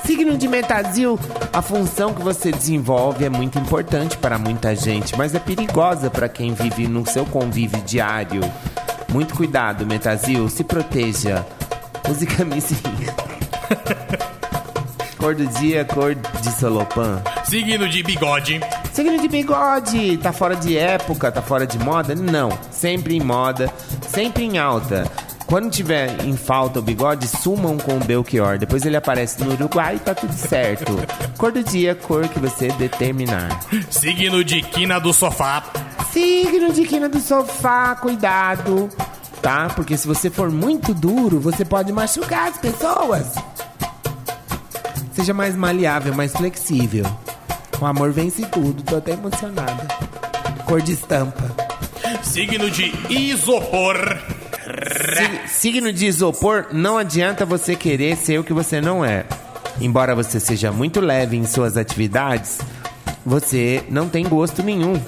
Signo 0.09 0.35
de 0.35 0.47
Metazil, 0.47 1.19
a 1.53 1.61
função 1.61 2.15
que 2.15 2.23
você 2.23 2.51
desenvolve 2.51 3.25
é 3.25 3.29
muito 3.29 3.59
importante 3.59 4.17
para 4.17 4.39
muita 4.39 4.75
gente, 4.75 5.15
mas 5.15 5.35
é 5.35 5.39
perigosa 5.39 6.09
para 6.09 6.27
quem 6.27 6.51
vive 6.51 6.87
no 6.87 7.07
seu 7.07 7.27
convívio 7.27 7.79
diário. 7.83 8.41
Muito 9.13 9.35
cuidado, 9.35 9.85
Metazil, 9.85 10.49
se 10.49 10.63
proteja. 10.63 11.45
Use 12.09 12.25
camisinha. 12.25 13.13
cor 15.15 15.35
do 15.35 15.45
dia, 15.45 15.85
cor 15.85 16.15
de 16.15 16.51
solopan. 16.53 17.21
Signo 17.43 17.87
de 17.87 18.01
bigode. 18.01 18.59
Signo 18.91 19.21
de 19.21 19.27
bigode, 19.27 20.17
tá 20.17 20.33
fora 20.33 20.55
de 20.55 20.75
época, 20.75 21.31
tá 21.31 21.43
fora 21.43 21.67
de 21.67 21.77
moda? 21.77 22.15
Não, 22.15 22.49
sempre 22.71 23.15
em 23.15 23.21
moda, 23.21 23.71
sempre 24.07 24.43
em 24.43 24.57
alta. 24.57 25.03
Quando 25.49 25.71
tiver 25.71 26.23
em 26.23 26.37
falta 26.37 26.77
o 26.77 26.81
bigode, 26.81 27.27
sumam 27.27 27.75
com 27.79 27.97
o 27.97 27.99
Belchior. 27.99 28.59
Depois 28.59 28.85
ele 28.85 28.95
aparece 28.95 29.43
no 29.43 29.51
Uruguai 29.51 29.95
e 29.95 29.99
tá 29.99 30.13
tudo 30.13 30.31
certo. 30.31 30.93
Cor 31.39 31.51
do 31.51 31.63
dia, 31.63 31.95
cor 31.95 32.27
que 32.27 32.37
você 32.39 32.67
determinar. 32.73 33.59
Signo 33.89 34.43
de 34.43 34.61
quina 34.61 34.99
do 34.99 35.11
sofá. 35.11 35.63
Signo 36.13 36.71
de 36.71 36.85
quina 36.85 37.09
do 37.09 37.19
sofá, 37.19 37.95
cuidado, 37.95 38.89
tá? 39.41 39.69
Porque 39.69 39.97
se 39.97 40.07
você 40.07 40.29
for 40.29 40.51
muito 40.51 40.93
duro, 40.93 41.39
você 41.39 41.65
pode 41.65 41.91
machucar 41.91 42.49
as 42.49 42.59
pessoas. 42.59 43.33
Seja 45.13 45.33
mais 45.33 45.55
maleável, 45.55 46.13
mais 46.13 46.31
flexível. 46.31 47.05
O 47.81 47.87
amor 47.87 48.11
vence 48.11 48.45
tudo, 48.45 48.83
tô 48.83 48.97
até 48.97 49.13
emocionada. 49.13 49.87
Cor 50.65 50.79
de 50.79 50.93
estampa. 50.93 51.43
Signo 52.21 52.69
de 52.69 52.93
isopor. 53.09 53.97
Si- 54.99 55.47
signo 55.59 55.91
de 55.93 56.05
isopor, 56.05 56.67
não 56.71 56.97
adianta 56.97 57.45
você 57.45 57.75
querer 57.75 58.17
ser 58.17 58.39
o 58.39 58.43
que 58.43 58.53
você 58.53 58.81
não 58.81 59.03
é. 59.03 59.25
Embora 59.79 60.13
você 60.13 60.39
seja 60.39 60.71
muito 60.71 60.99
leve 60.99 61.37
em 61.37 61.45
suas 61.45 61.77
atividades, 61.77 62.59
você 63.25 63.83
não 63.89 64.09
tem 64.09 64.27
gosto 64.27 64.61
nenhum. 64.61 65.01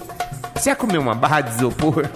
Você 0.56 0.70
já 0.70 0.76
comeu 0.76 1.02
uma 1.02 1.16
barra 1.16 1.42
de 1.42 1.56
isopor? 1.56 2.10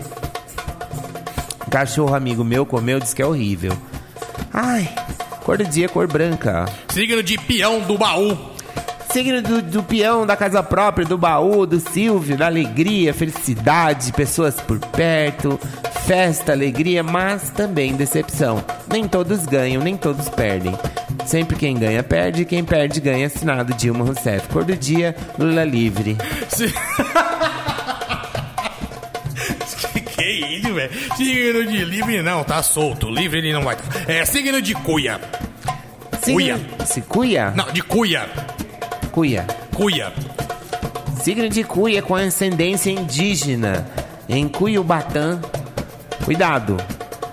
Um 1.67 1.69
cachorro 1.69 2.15
amigo 2.15 2.43
meu 2.43 2.65
comeu, 2.65 2.99
disse 2.99 3.15
que 3.15 3.21
é 3.21 3.25
horrível. 3.25 3.75
Ai, 4.53 4.89
cor 5.43 5.57
do 5.57 5.65
dia, 5.65 5.89
cor 5.89 6.07
branca. 6.07 6.65
Signo 6.93 7.21
de 7.21 7.37
peão 7.37 7.81
do 7.81 7.97
baú. 7.97 8.37
Signo 9.15 9.41
do, 9.41 9.61
do 9.61 9.81
peão, 9.81 10.25
da 10.25 10.35
casa 10.35 10.61
própria, 10.61 11.07
do 11.07 11.17
baú, 11.17 11.65
do 11.65 11.79
Silvio, 11.79 12.35
da 12.35 12.47
alegria, 12.47 13.13
felicidade, 13.13 14.11
pessoas 14.11 14.59
por 14.59 14.77
perto, 14.77 15.57
festa, 16.05 16.51
alegria, 16.51 17.01
mas 17.01 17.49
também 17.49 17.95
decepção. 17.95 18.61
Nem 18.91 19.07
todos 19.07 19.45
ganham, 19.45 19.81
nem 19.81 19.95
todos 19.95 20.27
perdem. 20.27 20.77
Sempre 21.25 21.55
quem 21.55 21.77
ganha 21.77 22.03
perde, 22.03 22.43
quem 22.43 22.61
perde 22.65 22.99
ganha 22.99 23.27
assinado 23.27 23.73
Dilma 23.75 24.03
Rousseff. 24.03 24.49
Cor 24.49 24.65
do 24.65 24.75
dia, 24.75 25.15
Lula 25.39 25.63
livre. 25.63 26.17
Si- 26.49 26.67
que, 29.93 30.01
que 30.01 30.23
isso, 30.25 30.73
velho? 30.73 30.91
Signo 31.15 31.65
de 31.65 31.85
livre 31.85 32.21
não, 32.21 32.43
tá 32.43 32.61
solto. 32.61 33.09
Livre 33.09 33.39
ele 33.39 33.53
não 33.53 33.63
vai. 33.63 33.77
É 34.09 34.25
signo 34.25 34.61
de 34.61 34.73
cuia. 34.73 35.21
Cuia. 36.21 36.59
Se 36.85 36.99
cuia? 37.01 37.53
Não, 37.55 37.71
de 37.71 37.81
cuia. 37.81 38.27
Cuia. 39.15 39.47
Cuia. 39.73 40.11
Signo 41.21 41.47
de 41.47 41.63
cuia 41.63 42.01
com 42.01 42.15
ascendência 42.15 42.91
indígena. 42.91 43.87
Em 44.27 44.45
Cuiubatã. 44.45 45.39
Cuidado. 46.25 46.75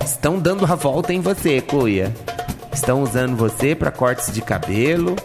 Estão 0.04 0.38
dando 0.38 0.64
a 0.64 0.76
volta 0.76 1.12
em 1.12 1.20
você, 1.20 1.60
cuia. 1.60 2.14
Estão 2.72 3.02
usando 3.02 3.36
você 3.36 3.74
para 3.74 3.90
cortes 3.90 4.32
de 4.32 4.40
cabelo. 4.40 5.16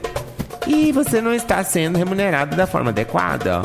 E 0.65 0.91
você 0.91 1.21
não 1.21 1.31
está 1.31 1.63
sendo 1.63 1.99
remunerado 1.99 2.55
da 2.57 2.65
forma 2.65 2.89
adequada. 2.89 3.61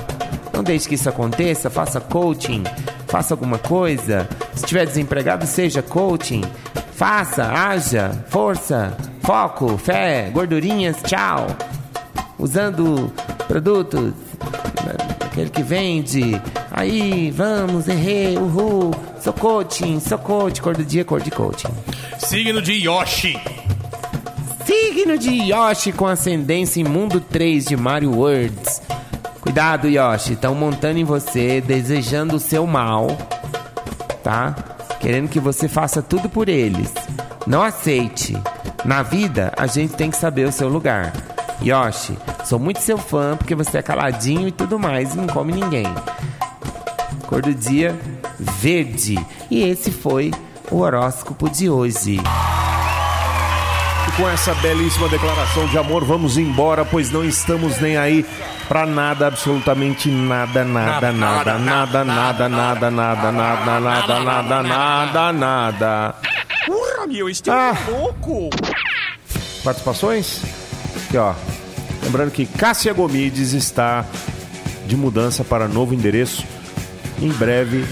Não 0.53 0.63
deixe 0.63 0.87
que 0.87 0.97
isso 0.97 1.09
aconteça. 1.09 1.71
Faça 1.71 1.99
coaching. 1.99 2.63
Faça 3.07 3.33
alguma 3.33 3.57
coisa. 3.57 4.29
Se 4.53 4.65
estiver 4.65 4.85
desempregado, 4.85 5.47
seja 5.47 5.81
coaching. 5.81 6.43
Faça, 6.93 7.51
haja, 7.51 8.11
força, 8.29 8.95
foco, 9.23 9.79
fé, 9.79 10.29
gordurinhas, 10.31 10.99
tchau 11.03 11.47
usando 12.43 13.13
produtos, 13.47 14.13
aquele 15.21 15.49
que 15.49 15.63
vende. 15.63 16.41
Aí, 16.71 17.31
vamos, 17.31 17.87
errei, 17.87 18.37
uhul. 18.37 18.91
Sou 19.21 19.33
coaching, 19.33 20.01
sou 20.01 20.19
coach, 20.19 20.61
cor 20.61 20.77
do 20.77 20.85
dia, 20.85 21.05
cor 21.05 21.21
de 21.21 21.31
coaching. 21.31 21.73
Signo 22.19 22.61
de 22.61 22.73
Yoshi. 22.73 23.41
Signo 24.67 25.17
de 25.17 25.31
Yoshi 25.31 25.93
com 25.93 26.07
ascendência 26.07 26.81
em 26.81 26.85
mundo 26.85 27.21
3 27.21 27.67
de 27.67 27.77
Mario 27.77 28.13
Words. 28.17 28.83
Cuidado, 29.41 29.89
Yoshi, 29.89 30.33
estão 30.33 30.55
montando 30.55 30.99
em 30.99 31.05
você, 31.05 31.61
desejando 31.61 32.37
o 32.37 32.41
seu 32.41 32.67
mal, 32.67 33.09
tá? 34.23 34.55
Querendo 35.01 35.29
que 35.29 35.41
você 35.41 35.69
faça 35.69 36.03
tudo 36.03 36.29
por 36.29 36.49
eles. 36.49 36.93
Não 37.47 37.63
aceite. 37.63 38.37
Na 38.85 39.03
vida, 39.03 39.53
a 39.57 39.67
gente 39.67 39.95
tem 39.95 40.11
que 40.11 40.17
saber 40.17 40.49
o 40.49 40.53
seu 40.53 40.69
lugar. 40.69 41.13
Yoshi, 41.63 42.17
sou 42.53 42.59
muito 42.59 42.81
seu 42.83 42.99
fã 42.99 43.35
porque 43.35 43.55
você 43.55 43.79
é 43.79 43.83
caladinho 43.83 44.47
e 44.47 44.53
tudo 44.53 44.79
mais, 44.79 45.15
e 45.15 45.17
não 45.17 45.27
come 45.27 45.55
ninguém. 45.55 45.87
Cor 47.27 47.41
do 47.41 47.55
dia, 47.55 47.99
verde. 48.39 49.19
E 49.51 49.63
esse 49.63 49.91
foi 49.91 50.31
o 50.71 50.81
horóscopo 50.81 51.49
de 51.49 51.71
hoje. 51.71 52.21
E 54.07 54.13
com 54.19 54.29
essa 54.29 54.55
belíssima 54.57 55.09
declaração 55.09 55.65
de 55.69 55.79
amor, 55.79 56.05
vamos 56.05 56.37
embora, 56.37 56.85
pois 56.85 57.11
não 57.11 57.25
estamos 57.25 57.81
nem 57.81 57.97
aí 57.97 58.23
pra 58.69 58.85
nada, 58.85 59.29
absolutamente 59.29 60.11
nada, 60.11 60.63
nada, 60.63 61.11
nada, 61.11 61.59
nada, 61.59 62.05
nada, 62.05 62.51
nada, 62.51 62.91
nada, 62.91 63.31
nada, 63.31 63.81
nada, 63.81 64.21
nada, 64.21 64.63
nada, 64.63 65.33
nada. 65.33 66.15
Porra, 66.67 67.07
meu, 67.07 67.31
é 67.31 67.33
Ah. 67.49 67.75
louco! 67.89 68.51
Participações? 69.65 70.43
Aqui, 71.09 71.17
ó. 71.17 71.33
Lembrando 72.13 72.31
que 72.31 72.45
Cássia 72.45 72.93
Gomides 72.93 73.55
está 73.55 74.05
de 74.87 74.95
mudança 74.99 75.43
para 75.43 75.67
novo 75.67 75.95
endereço. 75.95 76.45
Em 77.23 77.31
breve, 77.31 77.87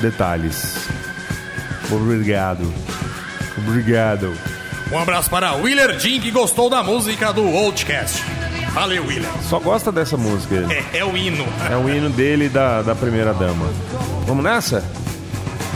detalhes. 0.00 0.88
Obrigado. 1.88 2.74
Obrigado. 3.56 4.36
Um 4.90 4.98
abraço 4.98 5.30
para 5.30 5.54
Willer 5.54 5.96
Jim, 6.00 6.18
que 6.18 6.32
gostou 6.32 6.68
da 6.68 6.82
música 6.82 7.32
do 7.32 7.46
Outcast. 7.46 8.20
Valeu, 8.72 9.06
Willer. 9.06 9.30
Só 9.48 9.60
gosta 9.60 9.92
dessa 9.92 10.16
música. 10.16 10.66
É, 10.68 10.98
é 10.98 11.04
o 11.04 11.16
hino. 11.16 11.46
É 11.70 11.76
o 11.76 11.88
hino 11.88 12.10
dele 12.10 12.46
e 12.46 12.48
da, 12.48 12.82
da 12.82 12.96
primeira 12.96 13.32
dama. 13.32 13.66
Vamos 14.26 14.42
nessa? 14.42 14.82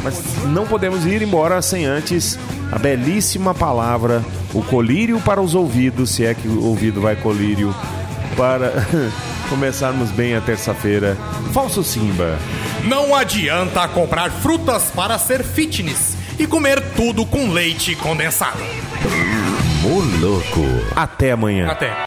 Mas 0.02 0.20
não 0.46 0.66
podemos 0.66 1.06
ir 1.06 1.22
embora 1.22 1.62
sem 1.62 1.86
antes 1.86 2.36
a 2.70 2.78
belíssima 2.78 3.54
palavra, 3.54 4.24
o 4.54 4.62
colírio 4.62 5.20
para 5.20 5.40
os 5.40 5.54
ouvidos, 5.54 6.10
se 6.10 6.24
é 6.24 6.34
que 6.34 6.46
o 6.46 6.64
ouvido 6.64 7.00
vai 7.00 7.16
colírio, 7.16 7.74
para 8.36 8.72
começarmos 9.48 10.10
bem 10.10 10.34
a 10.34 10.40
terça-feira. 10.40 11.16
Falso 11.52 11.82
Simba. 11.82 12.38
Não 12.84 13.14
adianta 13.14 13.86
comprar 13.88 14.30
frutas 14.30 14.84
para 14.94 15.18
ser 15.18 15.42
fitness 15.42 16.16
e 16.38 16.46
comer 16.46 16.80
tudo 16.94 17.26
com 17.26 17.50
leite 17.50 17.94
condensado. 17.96 18.62
Ô 19.84 20.24
louco. 20.24 20.64
Até 20.94 21.32
amanhã. 21.32 21.68
Até. 21.68 21.94